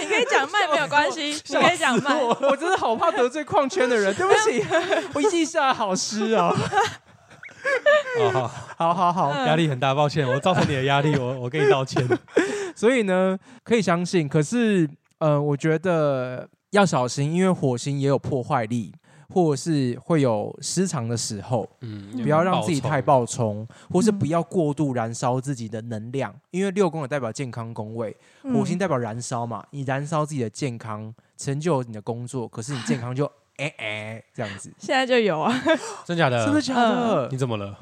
[0.00, 2.16] 你可以讲卖没有关系，你可以讲卖。
[2.16, 4.64] 我我真的好怕得罪矿圈的人，对不起，
[5.12, 6.56] 我记下好诗哦。
[8.20, 12.02] 哦，好好好好，嗯压力很大，抱歉，我造成你的压力，我我跟你道歉。
[12.74, 18.94] 所以呢，可以相信，可是呃，我觉得要小心，因为火星也有破坏力，
[19.30, 33.24] 或者是会有失常的时候，嗯不要让自己太爆爆冲，或是嗯不要过度燃烧自己的能量，因为六宫也代表健康宫位，嗯火星代表燃烧嘛，你燃烧自己的健康，成就你的工作，可是你健康就
[33.56, 35.52] 哎哎这样子，现在就有啊，
[36.04, 36.44] 真假的？
[36.44, 37.28] 是不是假的？
[37.30, 37.78] 你怎么了？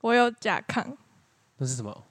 [0.00, 0.84] 我有甲亢，
[1.56, 2.04] 那是什么？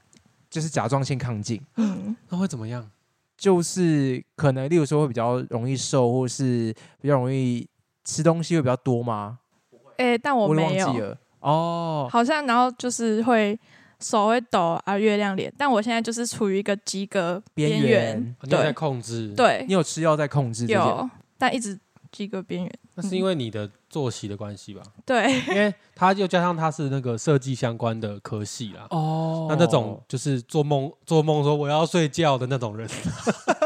[0.50, 2.90] 就是甲状腺亢进，嗯，那会怎么样？
[3.38, 7.68] 就是可能例如说会比较容易瘦，或是比较容易
[8.08, 9.40] 吃东西会比较多吗？
[9.98, 12.08] 哎、但我没有，忘记了哦。
[12.10, 13.60] 好像然后就是会
[14.00, 20.66] 手会抖啊，月亮脸，但我现在就是处于一个及格边边缘你有在控制？，对你，有吃药在控制？
[20.68, 21.78] 有，但一直
[22.12, 24.82] 及格边缘，那是因为你的作息的关系吧？
[25.06, 28.86] 对，因为他又加上他是那个设计相关的科系啦。
[28.92, 32.88] 哦那那种就是做梦做梦说我要睡觉的那种人，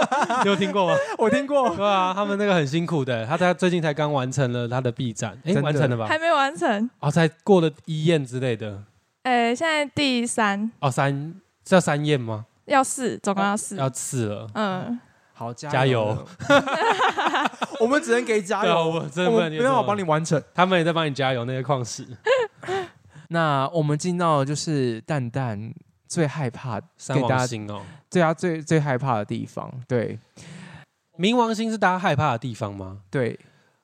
[0.43, 0.95] 你有听过吗？
[1.17, 6.07] 我听过，对啊，他们那个很辛苦的，他在最近才刚完成了他的 B 站，哎，完成了吧？
[6.07, 8.83] 还没完成，哦，才过了一验之类的。
[9.23, 11.35] 哎、现在第三哦，三
[11.67, 12.45] 是要三验吗？
[12.65, 14.47] 要四，总共要四，要四了。
[14.53, 14.99] 嗯，
[15.33, 16.25] 好加加油！
[17.79, 20.41] 我们只能给加油，我真的不能我们没办法帮你你，完成。
[20.53, 22.05] 他们也在帮你加油那些矿石。
[23.29, 25.73] 那我们进到就是蛋蛋
[26.11, 27.47] 最害怕、三给大家
[28.09, 30.19] 对啊最最害怕的地方，对
[31.17, 32.99] 冥王星是大家害怕的地方吗？
[33.09, 33.39] 对，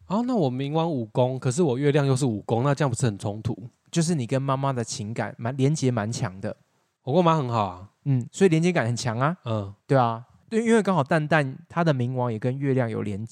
[0.08, 3.58] 哦，那我冥王五宫，可是我月亮又是五宫，那这样不是很冲突？
[3.90, 6.54] 就是你跟妈妈的情感蛮连接蛮强的，
[7.04, 10.26] 我跟我妈很好啊，嗯，所以连接感很强啊，嗯，对啊。
[10.50, 13.26] 对，因为刚好蛋蛋他的冥王也跟月亮有连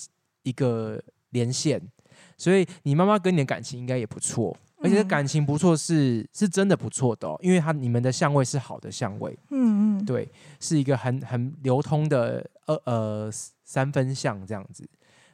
[0.44, 1.82] 一个连线，
[2.38, 4.56] 所以你妈妈跟你的感情应该也不错，
[4.86, 5.08] 而且嗯。
[5.08, 13.30] 感情不错是是真的不错的哦，因为他你们的相位是好的相位，嗯嗯，对，是一个很很流通的呃呃
[13.64, 14.88] 三分相这样子，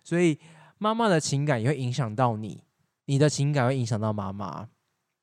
[0.04, 0.40] 所以
[0.78, 2.64] 妈妈的情感也会影响到你，
[3.06, 4.68] 你的情感会影响到妈妈，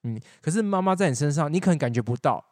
[0.02, 2.44] 嗯，可是妈妈在你身上，你可能感觉不到，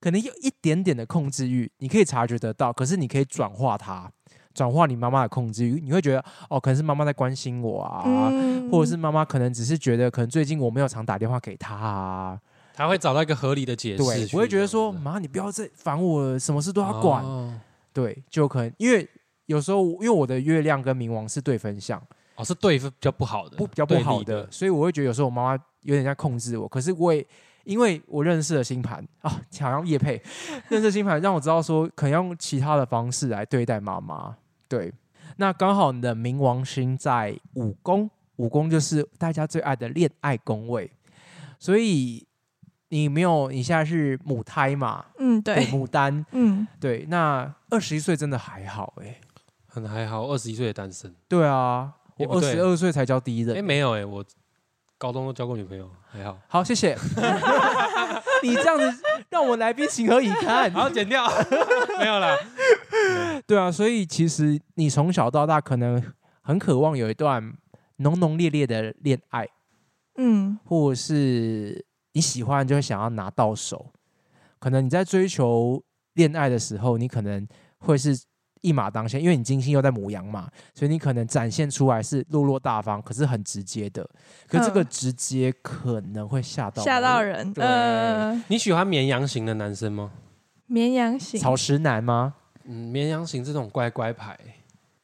[0.00, 4.12] 可能有一点点的控制欲，你可以察觉得到，可是你可以转化它，
[4.54, 8.02] 转化你妈妈的控制欲，你会觉得哦，可能是妈妈在关心我啊。
[8.06, 12.40] 嗯或者是妈妈可能只是觉得，可能最近我没有常打电话给她啊，
[12.72, 17.52] 他会找到一个合理的解释对，我会觉得说，妈，你不要再烦我了，什么事都要管，哦
[17.92, 19.06] 对，就可能因为
[19.44, 22.00] 有时候因为我的月亮跟冥王是对分相，
[22.36, 26.66] 哦，是对分比较不好的，不比较不好的，所以我会觉得有时候我妈妈有点在控制我。
[26.66, 27.26] 可是我也
[27.64, 29.28] 因为我认识了星盘啊，
[29.60, 30.22] 好像叶佩
[30.70, 34.34] 认识星盘，让我知道说可能用其他的方式来对待妈妈。
[34.72, 34.90] 对，
[35.36, 40.90] 那刚好你的冥王星在五宫，五宫就是大家最爱的恋爱宫位，
[41.58, 42.26] 所以
[42.88, 45.04] 你没有你现在是母胎嘛？
[45.18, 49.20] 嗯对，牡丹，嗯对，那二十一岁真的还好哎、
[49.66, 51.14] 很还好，二十一岁的单身。
[51.28, 53.54] 对啊，我二十二岁才交第一任。
[53.54, 54.24] 哎，没有哎，我
[54.96, 56.38] 高中都交过女朋友，还好。
[56.48, 56.96] 好，谢谢。
[58.42, 60.70] 你这样子让我来宾情何以堪？
[60.72, 61.28] 好，剪掉，
[62.00, 62.34] 没有啦。
[63.46, 66.02] 对啊，所以其实你从小到大可能
[66.42, 67.52] 很渴望有一段
[67.96, 69.46] 浓浓烈烈的恋爱，
[70.16, 73.92] 嗯或者是你喜欢就会想要拿到手。
[74.58, 75.82] 可能你在追求
[76.14, 77.46] 恋爱的时候，你可能
[77.78, 78.16] 会是
[78.60, 84.08] 一马当先，因为你金星又在母羊嘛，所以你可能展现出来是落落大方，可是很直接的。
[84.46, 90.12] 可是这个嗯直接可能会吓到吓到人，对嗯，你喜欢绵羊型的男生吗？
[90.66, 92.34] 绵羊型，草食男吗？
[92.64, 94.38] 嗯，绵羊型这种乖乖牌，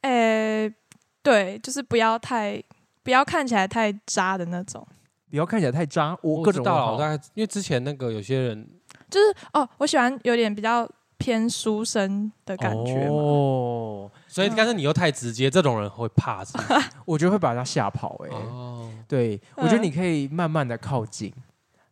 [0.01, 0.73] 诶，
[1.21, 2.61] 对，就是不要太
[3.03, 4.85] 不要看起来太渣的那种。
[5.29, 8.67] 不要看起来太渣，我各种我知道了，问号我大概因为之前那个有些人
[9.11, 13.15] 就是哦，我喜欢有点比较偏书生的感觉嘛。
[13.15, 16.73] 哦，所以但是你又太直接，这种人会怕是不是？
[17.05, 18.29] 我觉得会把他吓跑、欸。
[18.29, 21.31] 哎、哦，对，我觉得嗯你可以慢慢的靠近，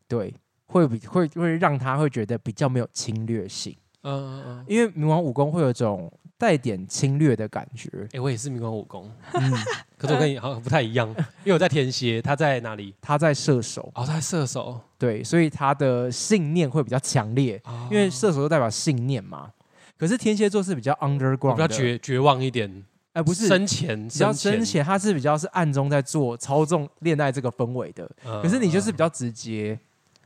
[0.08, 0.34] 对，
[0.66, 3.76] 会比会会让他会觉得比较没有侵略性，
[4.08, 4.66] 嗯嗯嗯。
[4.68, 7.90] 因为冥王武功会有种带点侵略的感觉。
[8.14, 9.52] 哎，我也是冥王武功，嗯，
[9.98, 11.08] 可是我跟你好像不太一样，
[11.44, 12.94] 因为我在天蝎，他在哪里？
[13.02, 19.52] 他在射手，哦，他在射手，对，所以他的信念会比较强烈，哦因为射手就代表信念嘛。
[19.98, 28.08] 可是天蝎座是比较 underground，比较，绝绝望一点，哎、不是深浅，比较深浅，他是比较是暗中在做操纵恋爱这个氛围的。
[28.24, 28.40] 嗯。
[28.44, 29.80] 可是你就是比较直接，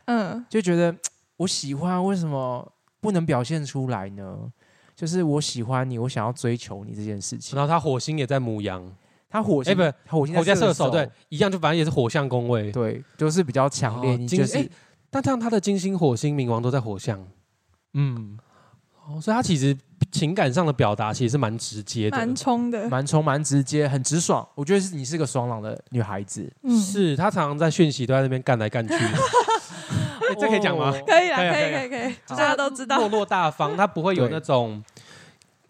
[0.08, 0.94] 嗯，就觉得
[1.38, 2.70] 我喜欢，为什么
[3.02, 4.50] 不能表现出来呢？
[4.96, 7.58] 就是我喜欢你，我想要追求你这件事情。
[7.58, 8.82] 然后他火星也在母羊，
[9.30, 12.72] 他火星，哎不火星火在射射手，对，一样，就反正也是火象宫位。
[12.72, 14.16] 对，就是比较强烈。
[14.16, 14.70] 你就是、哎
[15.14, 17.22] 但这样他的金星、火星、冥王都在火象，
[17.96, 18.38] 嗯，
[19.06, 19.78] 哦，所以他其实
[20.10, 22.88] 情感上的表达其实是蛮直接的，蛮冲的。
[22.88, 24.48] 蛮冲、蛮直接，很直爽。
[24.56, 26.50] 我觉得是你是个爽朗的女孩子。
[26.64, 28.94] 嗯，是他常常在讯息都在那边干来干去
[30.39, 30.93] 这可以讲吗？
[30.95, 33.10] 哦可以啦，可以啊可以啊可以可以大家都知道落。
[33.10, 34.84] 落大方，他不会有那种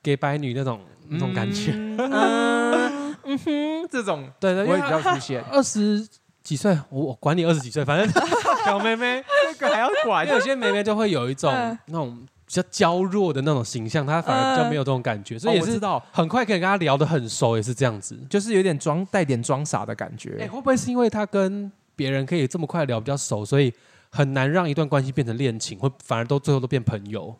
[0.03, 1.71] 给白女那种那种感觉。
[1.97, 5.43] 嗯嗯哼，这种对对，因我也比较出现。
[5.51, 6.07] 二十
[6.43, 8.23] 几岁，我我管你二十几岁，反正
[8.65, 18.17] 小妹妹，这个还要管有些妹妹就会有一种嗯那种比较娇弱的那种形象，她反而比较没有这种感觉，所以也是哦我知道，很快可以跟她聊得很熟，也是这样子。
[18.29, 20.51] 就是有点装带点装傻的感觉哎、觉。
[20.51, 23.71] 会不会是因为她跟别人可以这么快聊比较熟，所以
[24.11, 27.35] 很难让一段关系变成恋情，会反而都最后都变朋友？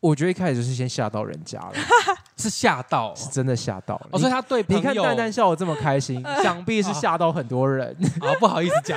[0.00, 1.72] 我觉得一开始就是先吓到人家了，
[2.38, 4.08] 是吓到是真的吓到了。
[4.12, 8.96] 哦，所以他对朋你看蛋蛋笑得这么开心， 想必是吓到很多人，啊， 不好意思讲，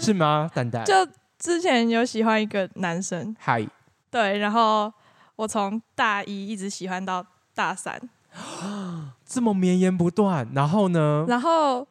[0.00, 0.50] 是吗？
[0.52, 0.94] 蛋蛋，就
[1.38, 3.64] 之前有喜欢一个男生，嗨，
[4.10, 4.92] 对，然后
[5.36, 7.24] 我从大一一直喜欢到
[7.54, 8.00] 大三，
[9.24, 11.24] 这么绵延不断，然后呢？
[11.28, 11.86] 然后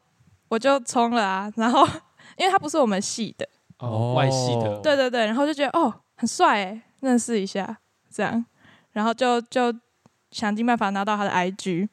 [0.49, 1.87] 我就冲了啊，然后
[2.37, 3.47] 因为他不是我们系的，
[3.79, 4.79] 哦，外系的，哦。
[4.83, 7.77] 对对对，然后就觉得哦很帅哎，认识一下
[8.13, 8.45] 这样，
[8.93, 9.73] 然后就就
[10.31, 11.87] 想尽办法拿到他的 IG，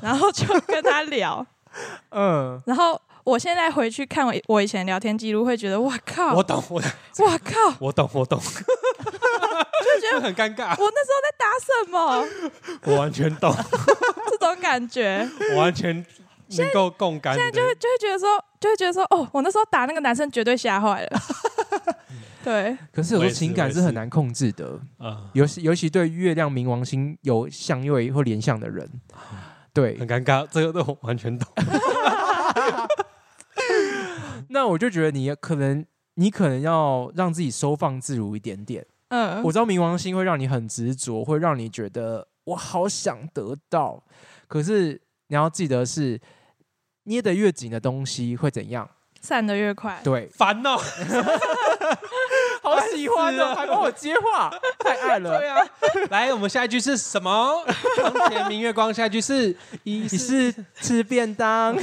[0.00, 1.46] 然后就跟他聊，
[2.10, 6.80] 嗯，然后我现在回去看我我以前聊天记录，会觉得哇靠，我懂，我
[7.26, 12.26] 哇靠， 我懂，我懂，就觉得 很尴尬，我那时候在打什么？
[12.84, 13.54] 我完全懂，
[14.30, 16.04] 这种感觉，我完全
[16.48, 17.34] 能够共感。
[17.34, 18.28] 现在就会就会觉得说，
[18.60, 21.20] 就会觉得说，哦，我那时候打那个男生绝对吓坏了。
[22.44, 28.86] 对，可是有时候情感是很难控制的，啊，尤其尤其对月亮冥王星有相位或联想的人，
[29.72, 31.48] 对，很尴尬，这个都完全懂。
[34.50, 35.84] 那我就觉得你可能
[36.16, 38.86] 你可能要让自己收放自如一点点。
[39.08, 44.04] 嗯，我知道冥王星会让你很执着，会让你觉得我好想得到，
[44.46, 45.00] 可是
[45.34, 46.20] 你要记得是
[47.06, 48.88] 捏得越紧的东西会怎样？
[49.20, 50.00] 散的越快。
[50.04, 50.76] 对，烦哦，
[52.62, 55.36] 好喜欢哦，还帮我接话，太爱了。
[55.36, 55.58] 对啊，
[56.10, 57.64] 来，我们下一句是什么？
[57.96, 59.48] 床前明月光，下一句是
[59.82, 61.76] 一你是吃便当，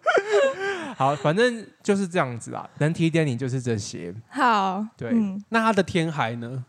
[0.98, 2.68] 好，反正就是这样子啦。
[2.80, 4.14] 能提点你就是这些。
[4.28, 6.62] 好，对嗯那他的天海呢？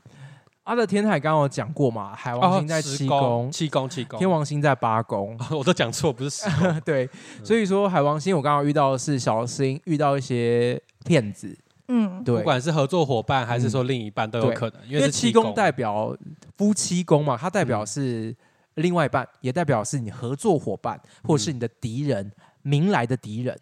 [0.68, 4.20] 阿的天海刚刚有讲过嘛，海王星在七宫，七宫，七宫。
[4.20, 5.38] 天王星在八宫。
[5.50, 6.80] 我都讲错，不是十宫。
[6.84, 7.10] 对，
[7.42, 11.58] 所以说海王星我刚刚遇到的是小心遇到一些骗子，
[11.88, 16.14] 嗯，对不，管是合作伙伴还是说另一半都有可能，因因为七宫代表
[16.58, 18.36] 夫妻宫嘛，它代表是
[18.74, 22.30] 另外一半，也代表是你合作伙伴或者是你的敌人，
[22.64, 23.58] 明来的敌人。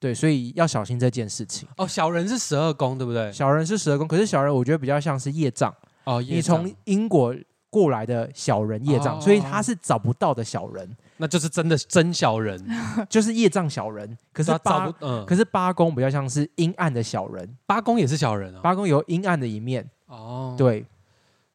[0.00, 1.68] 对，所以要小心这件事情。
[1.76, 3.32] 哦，小人是十二宫，对不对？
[3.32, 5.72] 小人是十二宫，可是小人我觉得比较像是业障，
[6.04, 7.34] 哦，你从英国
[7.70, 12.64] 过来的小人业障，哦所以他是找不到的小人，那就是真的真小人，
[13.10, 14.16] 就是业障小人。
[14.32, 14.90] 可是八
[15.26, 18.60] 可是八宫比较像是阴暗的小人，八宫也是小人啊。
[18.62, 20.86] 八宫有阴暗的一面，哦，，对，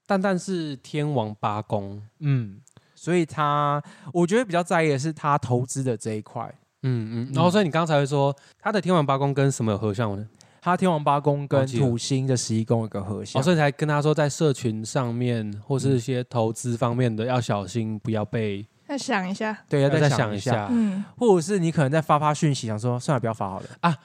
[0.05, 2.59] 蛋蛋是天王八宫，嗯，
[2.95, 3.81] 所以他
[4.11, 6.53] 我觉得比较在意的是他投资的这一块。
[6.81, 7.31] 嗯嗯。
[7.33, 10.27] 然后所以你刚才会说他的天王八宫跟什么有合相呢？
[10.61, 19.57] 他天王八宫跟土星的十一宫有个合相，哦，所以才跟他说在社群上面或是一些投资方面的要小心，不要被再想一下。
[19.69, 20.67] 对，要要再再想一下。
[20.71, 23.95] 嗯，或者是你可能在发发讯息，想说算了，不要发好了啊。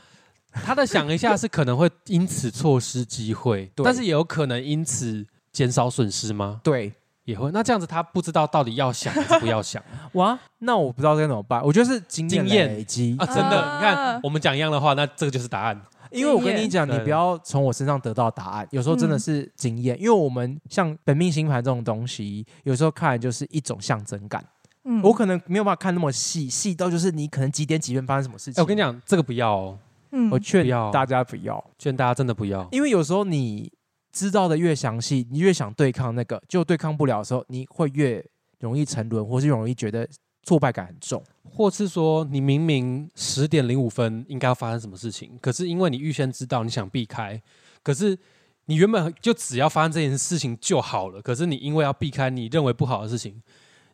[0.53, 6.61] 他的想一下是可能会因此错失机会， 但是也有可能因此减少损失吗？
[6.63, 6.93] 对，
[7.25, 7.51] 也会。
[7.51, 9.83] 那这样子他不知道到底要想还是不要想
[10.15, 11.61] 哇，那我不知道该怎么办。
[11.65, 13.27] 我觉得是经验经验累积啊？
[13.27, 15.81] 真的，啊你看我们讲一样的话，那这个就是答案。
[16.15, 20.01] 因为我跟你讲，你不要从我身上得到答案，有时候真的是经验。
[20.01, 24.45] 因为我们像本命星盘这种东西，有时候看就是一种象征感，
[24.85, 28.63] 嗯，我可能没有办法看那么细，细到就是你可能几点几分发生什么事哎、情。
[28.63, 29.79] 我跟你，讲，这个不要哦，
[30.13, 30.31] 嗯。
[30.31, 32.67] 我劝大家不要，劝大家真的不要。
[32.71, 33.73] 因为有时候你
[34.13, 38.25] 知道的越详细，你越想对抗那个，就对抗不了的时候，你会越
[38.61, 40.09] 容易沉沦，或是容易觉得
[40.45, 41.23] 挫败感很重。
[41.57, 47.41] 或是说，你明明十点零五分应该要发生什么事情，可是因为你预先知道你想避开，
[47.83, 48.19] 可是
[48.65, 53.41] 你原本就只要发生这件事情就好了，可是你因为要避开你认为不好的事情，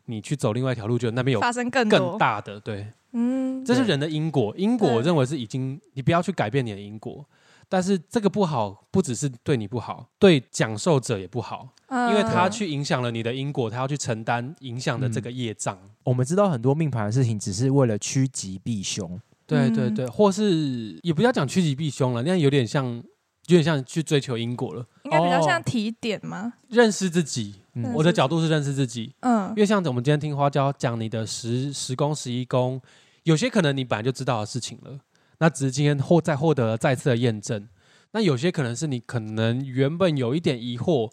[0.05, 2.17] 你去走另外一条路，就那边有发生更更。
[2.17, 4.51] 大的，对，嗯，这是人的因果。
[4.57, 7.23] 因果，我认为是已经，你不要去改变你的因果。
[7.71, 15.79] 但是这个不好，不只是对你不好，对讲授者也不好，嗯因为他去影响了你的因果，他要去承担影响的这个业障。
[16.03, 19.09] 我们知道很多命盘的事情，只是为了趋吉避凶。
[19.15, 23.03] 嗯对对对，或是也不要讲趋吉避凶了，那样有点像，有
[23.47, 24.85] 点像去追求因果了。
[25.03, 26.53] 应该比较哦像提点吗？
[26.69, 32.81] 认识自己，嗯我的角度是认识自己，嗯因为像我们今天听花椒讲你的十十宫、十一宫，
[33.23, 34.97] 有些可能你本来就知道的事情了，
[35.41, 37.67] 那只是今天获再获得了再次的验证。
[38.11, 41.11] 那有些可能是你可能原本有一点疑惑，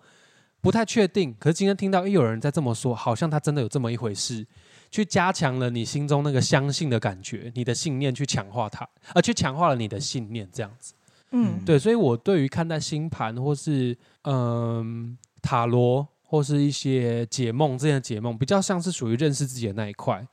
[0.60, 4.46] 不太确定，可是今天听到诶有人在这么说，好像他真的有这么一回事，
[4.90, 10.92] 去加强了你心中那个相信的感觉，你的信念去强化它，而去强化了你的信念，这样子。
[11.30, 20.26] 嗯，对，所以我对于看待星盘或是嗯、塔罗或是一些解梦这些解梦，比较像是属于认识自己的那一块。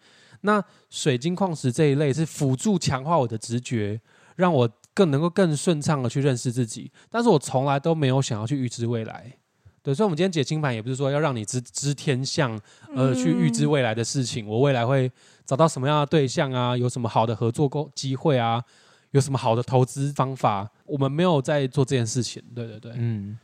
[0.45, 3.99] 那水晶矿石这一类是辅助强化我的直觉，
[4.35, 6.91] 让我更能够更顺畅的去认识自己。
[7.09, 9.33] 但是我从来都没有想要去预知未来。
[9.81, 12.59] 对，所以我们今天解清盘也不是说要让你知知天象，
[12.95, 14.47] 而去预知未来的事情。
[14.47, 15.11] 我未来会
[15.45, 16.75] 找到什么样的对象啊？
[16.75, 18.63] 有什么好的合作机机会啊？
[19.11, 20.67] 有什么好的投资方法？
[20.85, 22.41] 我们没有在做这件事情。
[22.55, 23.37] 对对对，嗯，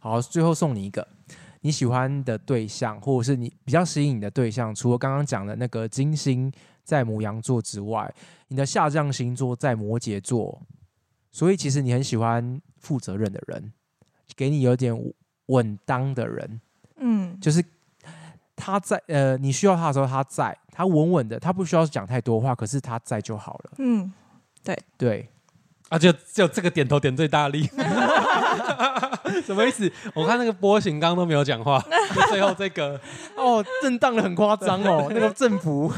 [0.00, 1.06] 好，最后送你一个
[1.60, 6.52] 你喜欢的对象，或者是你比较吸引你的对象，除了刚刚讲的那个金星
[6.84, 8.12] 在母羊座之外，
[8.48, 10.62] 你的下降星座在摩羯座，
[11.30, 13.72] 所以其实你很喜欢负责任的人，
[14.36, 14.94] 给你有点
[15.46, 16.60] 稳当的人，
[16.96, 17.64] 嗯，就是
[18.56, 23.72] 他在呃你需要他的时候他在，他稳稳的，他不需要讲太多话，可是他在就好了。
[23.78, 24.12] 嗯，
[24.62, 24.78] 对。
[24.96, 25.28] 对，
[25.90, 27.68] 啊，就就这个点头点最大力，
[29.44, 29.90] 什么意思？
[30.14, 31.80] 我看那个波形刚刚都没有讲话，
[32.14, 33.00] 就 最后这个。
[33.36, 35.92] 哦，震荡的很夸张哦，那个振幅。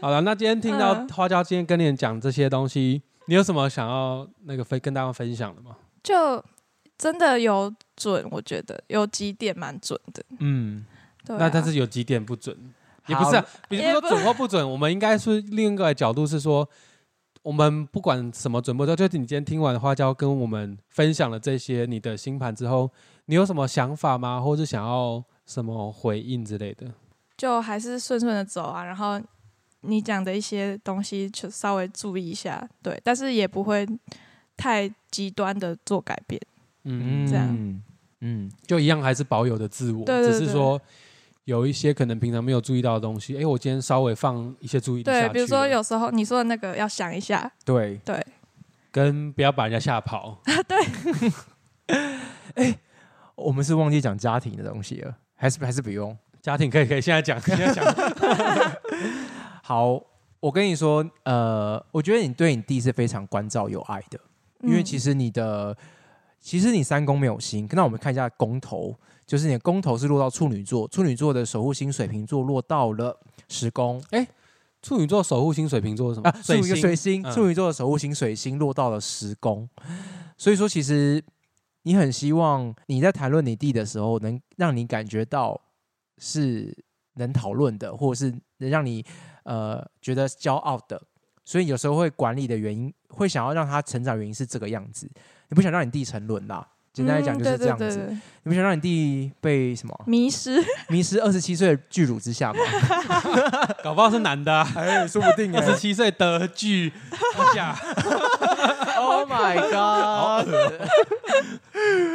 [0.00, 5.76] 好了，那今天听到嗯花椒今天跟你讲这些东西，你有什么想要那个分跟大家分享的吗？
[6.02, 6.42] 就
[6.96, 10.22] 真的有准，我觉得有几点蛮准的。
[10.38, 10.84] 嗯，
[11.26, 12.56] 对、啊，那但是有几点不准，
[13.06, 16.68] 也不是、啊，比如说准或不准，我们应该是另一个角度是说，
[17.44, 22.90] 我们不管什么准不准，就是你今天听完花椒跟我们分享了这些你的星盘之后，
[23.26, 24.40] 你有什么想法吗？
[24.40, 26.90] 或是想要什么回应之类的？
[27.36, 29.20] 就还是顺顺的走啊，然后
[29.82, 33.86] 你讲的一些东西就稍微注意一下，对，但是也不会
[34.56, 36.40] 太极端的做改变。
[36.84, 37.82] 嗯，这样嗯
[38.20, 40.80] 嗯，就一样还是保有的自我，对对对只是说
[41.44, 48.24] 有一些可能平常没有注意到的东西，哎，我今天稍微放一些注意力对，比如说有时候你说的那个要想一下，对，对，
[48.90, 50.78] 跟不要把人家吓跑， 对。
[52.54, 52.78] 哎
[53.34, 56.16] 我们是忘记讲家庭的东西了，还是还是不用？
[56.40, 57.84] 家庭可以可以现在讲，现在讲，
[59.62, 60.00] 好，
[60.40, 64.20] 我跟你说，呃，我觉得你对你弟是非常关照有爱的，
[64.62, 65.76] 因为其实实你的，
[66.44, 68.94] 其实你三宫没有星，那我们看一下宫头，
[69.26, 73.18] 就是你的宫头是落到处女座，处女座的守护星水瓶座落到了
[73.48, 74.04] 十宫
[74.82, 76.28] 处女座守护星水瓶座是什么？
[76.28, 79.66] 啊，处女星水星，嗯处女座的守护星水星落到了十宫，
[80.36, 81.24] 所以说其实
[81.84, 85.58] 你很希望你在谈论你弟的时候，能让你感觉到
[86.18, 86.76] 是
[87.14, 89.02] 能讨论的，或者是能让你
[89.44, 91.02] 呃觉得骄傲的。
[91.46, 95.10] 所以有时候会管理的原因，会想要让他成长，原因是这个样子。
[95.54, 97.84] 你不想让你弟沉沦啦，简单来讲就是这样子。
[97.84, 102.58] 嗯对对对对你不想让你弟被什么迷失， 迷失二十七岁的巨乳之下吗？
[103.84, 106.92] 搞不好是男的、啊，哎，说不定二十七岁得剧
[107.54, 107.72] 下
[108.98, 110.52] ，Oh my god！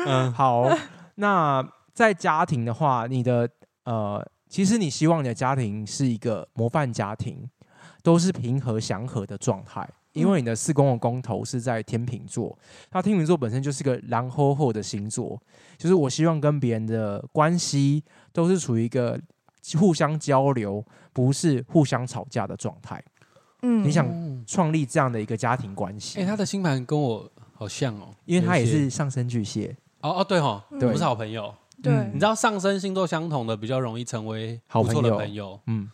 [0.05, 0.69] 嗯，好，
[1.15, 3.49] 那在家庭的话，你的
[3.85, 7.49] 呃，其实你希望你的家庭是一个模范家庭，
[8.03, 9.87] 都是平和祥和的状态。
[10.13, 12.57] 因为你的四宫的宫头是在天秤座，
[12.91, 15.39] 那天秤座本身就是个狼吼吼的星座，
[15.77, 18.03] 就是我希望跟别人的关系
[18.33, 19.19] 都是处于一个
[19.77, 20.83] 互相交流，
[21.13, 23.03] 不是互相吵架的状态。
[23.61, 31.53] 嗯，你想嗯创立这样的一个家庭关系，哎、他的星盘跟我好像哦，因为他也是上升巨蟹，哦哦对哦，嗯对不是好朋友。
[31.81, 35.59] 对嗯你知道上升星座相同的比较容易成为好不错的朋友朋友。
[35.67, 35.89] 嗯，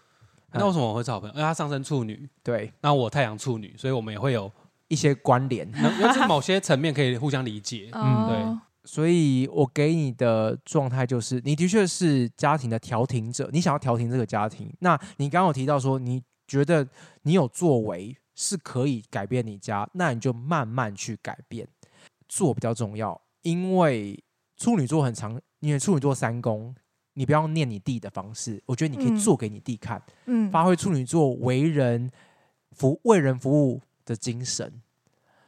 [0.59, 1.35] 那为什么我会是好朋友？
[1.35, 4.51] 因为他上升处女，对，那我太阳处女，所以我们也会有，
[4.87, 5.69] 一些关联。
[5.73, 7.89] 能就是某些层面可以互相理解。
[7.93, 14.71] 嗯对所以我给你的状态就是，你的确是家庭的调停者，你想要调停这个家庭。
[14.79, 16.87] 那你刚刚有提到说，你觉得
[17.23, 21.67] 你有作为是可以改变你家，那你就慢慢去改变，
[22.27, 23.19] 做比较重要。
[23.41, 24.23] 因为
[24.55, 26.75] 处女座很长，因为处女座三宫，
[27.15, 32.11] 你不要念你弟的方式，我觉得你可以嗯做给你弟看，嗯，发挥处女座为人
[32.71, 34.81] 服为人服务的精神。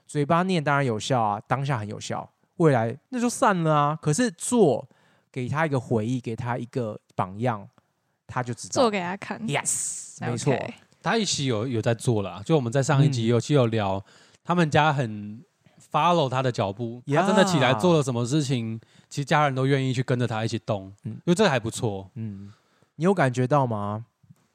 [0.07, 3.99] 嘴巴念当然有效啊，当下很有效，未来那就散了啊。
[4.01, 4.87] 可是做，
[5.31, 7.67] 给他一个回忆，给他一个榜样，
[8.25, 8.89] 他就知道做。
[8.89, 9.39] 给他看。
[9.45, 10.57] Yes，没错。
[11.03, 14.03] 他一起有有在做了，就我们在上一集嗯有期有聊，
[14.43, 15.43] 他们家很
[15.91, 18.79] follow 他的脚步，他真的起来做了什么事情，
[19.09, 22.09] 其实家人都愿意去跟着他一起动，嗯因为这个还不错。
[22.15, 22.51] 嗯，
[22.95, 24.05] 你有感觉到吗？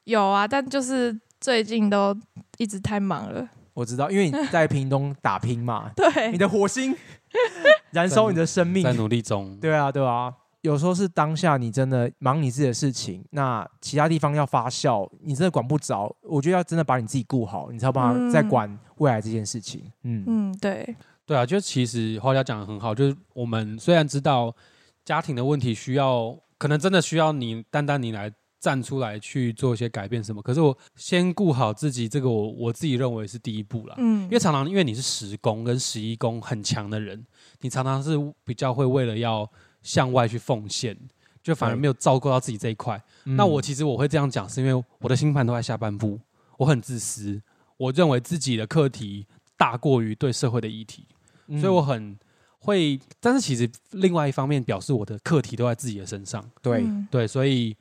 [0.04, 2.16] 有啊，但就是最近都
[2.58, 3.48] 一直太忙了。
[3.74, 6.94] 我知道，因为你在屏东打拼嘛， 对你，的火星
[7.92, 10.34] 燃烧你的生命在，努力中，对啊，对啊。
[10.60, 16.14] 有时候是当下你真的忙你自己的事情，那其他地方要发酵，你真的管不着。
[16.22, 19.82] 我觉得要真的把你自己顾好，你才有办法嗯再管未来这件事情。
[20.04, 20.94] 嗯嗯，对，
[21.32, 24.54] 对啊，就其实花椒讲的很好，就是我们虽然知道
[25.02, 28.30] 家庭的问题需要，可能真的需要你单单你来
[28.60, 33.94] 站出来去做一些改变什么，可是我先顾好自己，这个我我自己认为是第一步啦。
[33.96, 37.24] 嗯，因为常常因为你是十宫跟十一宫很强的人，
[37.62, 38.10] 你常常是
[38.44, 39.50] 比较会为了要
[39.82, 40.94] 向外去奉献，
[41.42, 43.02] 就反而对没有照顾到自己这一块。
[43.24, 46.20] 嗯那我其实我会这样讲，是因为我的星盘都在下半部，
[46.58, 47.40] 我很自私，
[47.78, 49.26] 我认为自己的课题
[49.56, 51.06] 大过于对社会的议题，
[51.52, 52.16] 嗯所以我很
[52.58, 52.98] 会。
[53.20, 57.76] 但是其实另外一方面表示我的课题都在自己的身上，对嗯对，所以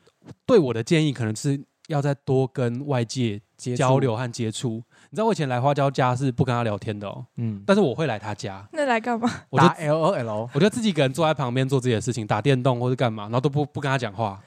[0.45, 4.84] 对我的建议可能是要再多跟外界交，流和接触。
[5.09, 9.30] 你知道我以前来花椒家是不跟他聊天的哦，嗯，但是我会来他家，那来干嘛？
[9.49, 14.41] 我就打 L O L，我就自己一个人坐在旁边做自己的事情，打电动或者干嘛，然后都不不跟他讲话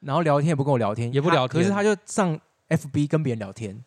[0.00, 3.80] 然后聊天也不跟我聊天，也不聊天可是他就上 F B 跟别人聊天，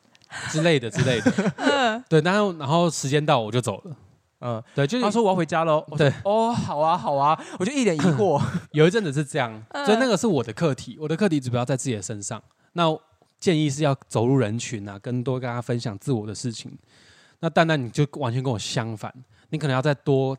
[0.50, 1.54] 之类的之类的。
[1.58, 3.96] 嗯，对，然后然后时间到我就走了。
[4.42, 8.42] 嗯，对，就是他说我要回家喽，对，哦，好啊，好啊，我就一脸疑惑，
[8.74, 12.42] 有一阵子是这样，嗯所以那个是我的课题，我的课题主要在自己的身上。
[12.74, 12.86] 那
[13.40, 16.78] 建议是要走入人群啊，更多跟大家分享自我的事情。
[17.40, 19.14] 那蛋蛋你就完全跟我相反，
[19.50, 20.38] 你可能要再多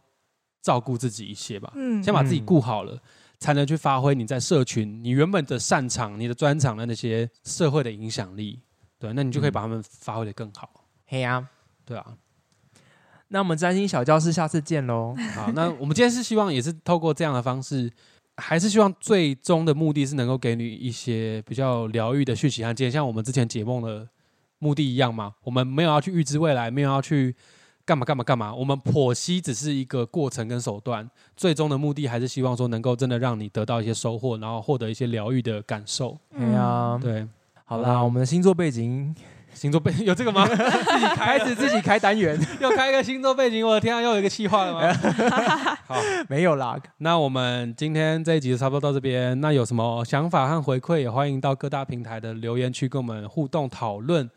[0.60, 2.98] 照顾自己一些吧，嗯先把自己顾好了，
[3.38, 8.60] 才能去发挥你在社群你原本的擅长、你的专长的那些社会的影响力。
[8.98, 10.70] 对，那你就可以把他们发挥的更好。
[11.06, 11.44] 嘿呀、
[11.84, 12.06] 对啊，
[13.32, 15.16] 那我们占星小教室下次见喽。
[15.34, 17.90] 好，那我们今天是希望也是透过这样的方式，
[18.36, 24.06] 还是希望最终的目的是能够给你一些比较疗愈的讯息和建议，像我们之前解梦的
[24.58, 25.32] 目的一样嘛。
[25.44, 27.34] 我们没有要去预知未来，没有要去
[27.86, 36.18] 干嘛干嘛干嘛，我们剖析只是一个过程跟手段，最终的目的还是希望说能够真的让你得到一些收获，然后获得一些疗愈的感受。
[36.38, 37.26] 嘿呀、对，
[37.64, 39.14] 好啦，我们的星座背景
[39.54, 40.46] 星座背 有这个吗？
[40.46, 40.56] 自
[40.98, 44.92] 己开开始自己开单元， 又开一个星座背景，我的天啊，又有一个气话了吗？
[45.86, 45.96] 好。
[46.28, 46.76] 没有啦。
[46.98, 49.40] 那我们今天这一集就差不多到这边。
[49.40, 54.28] 那有什么想法和回馈，也欢迎到各大平台的留言区跟我们互动讨论。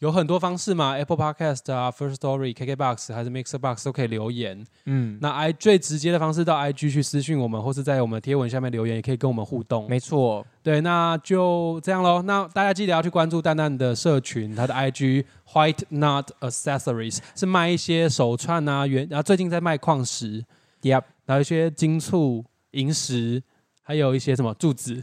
[0.00, 4.62] 有很多方式嘛，Apple Podcast 啊、First Story、KKBox 还是 Mixer Box 都可以留言。
[4.86, 9.88] 嗯，那 i 最直接的方式到 IG 去私讯我们，或是在我们贴文下面留言，也可以跟我们互动。
[9.88, 10.44] 没错。
[10.62, 12.20] 对，那就这样喽。
[12.22, 20.44] 那大家记得要去关注蛋蛋的社群，他的 IG White Not Accessories 是卖一些手串啊，原然后最近在卖矿石
[20.82, 23.42] ，Yep，然后一些金醋、银石，
[23.82, 25.02] 还有一些什么柱子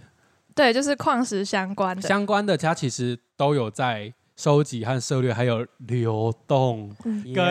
[0.53, 2.01] 对，就是矿石相关的。
[2.01, 6.91] 相关的，它其实都有在收集和策略，还有流动
[7.35, 7.45] 跟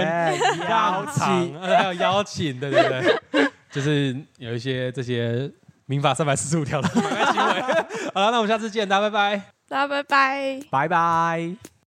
[0.68, 2.82] 邀请，呃还有邀请，对对
[3.30, 5.48] 对， 就是有一些这些
[5.86, 7.62] 民法三百四十五条的买卖行为。
[8.12, 9.42] 好了，那我们下次见，大家拜拜。
[9.68, 10.60] 大家拜拜。
[10.68, 11.79] 拜拜。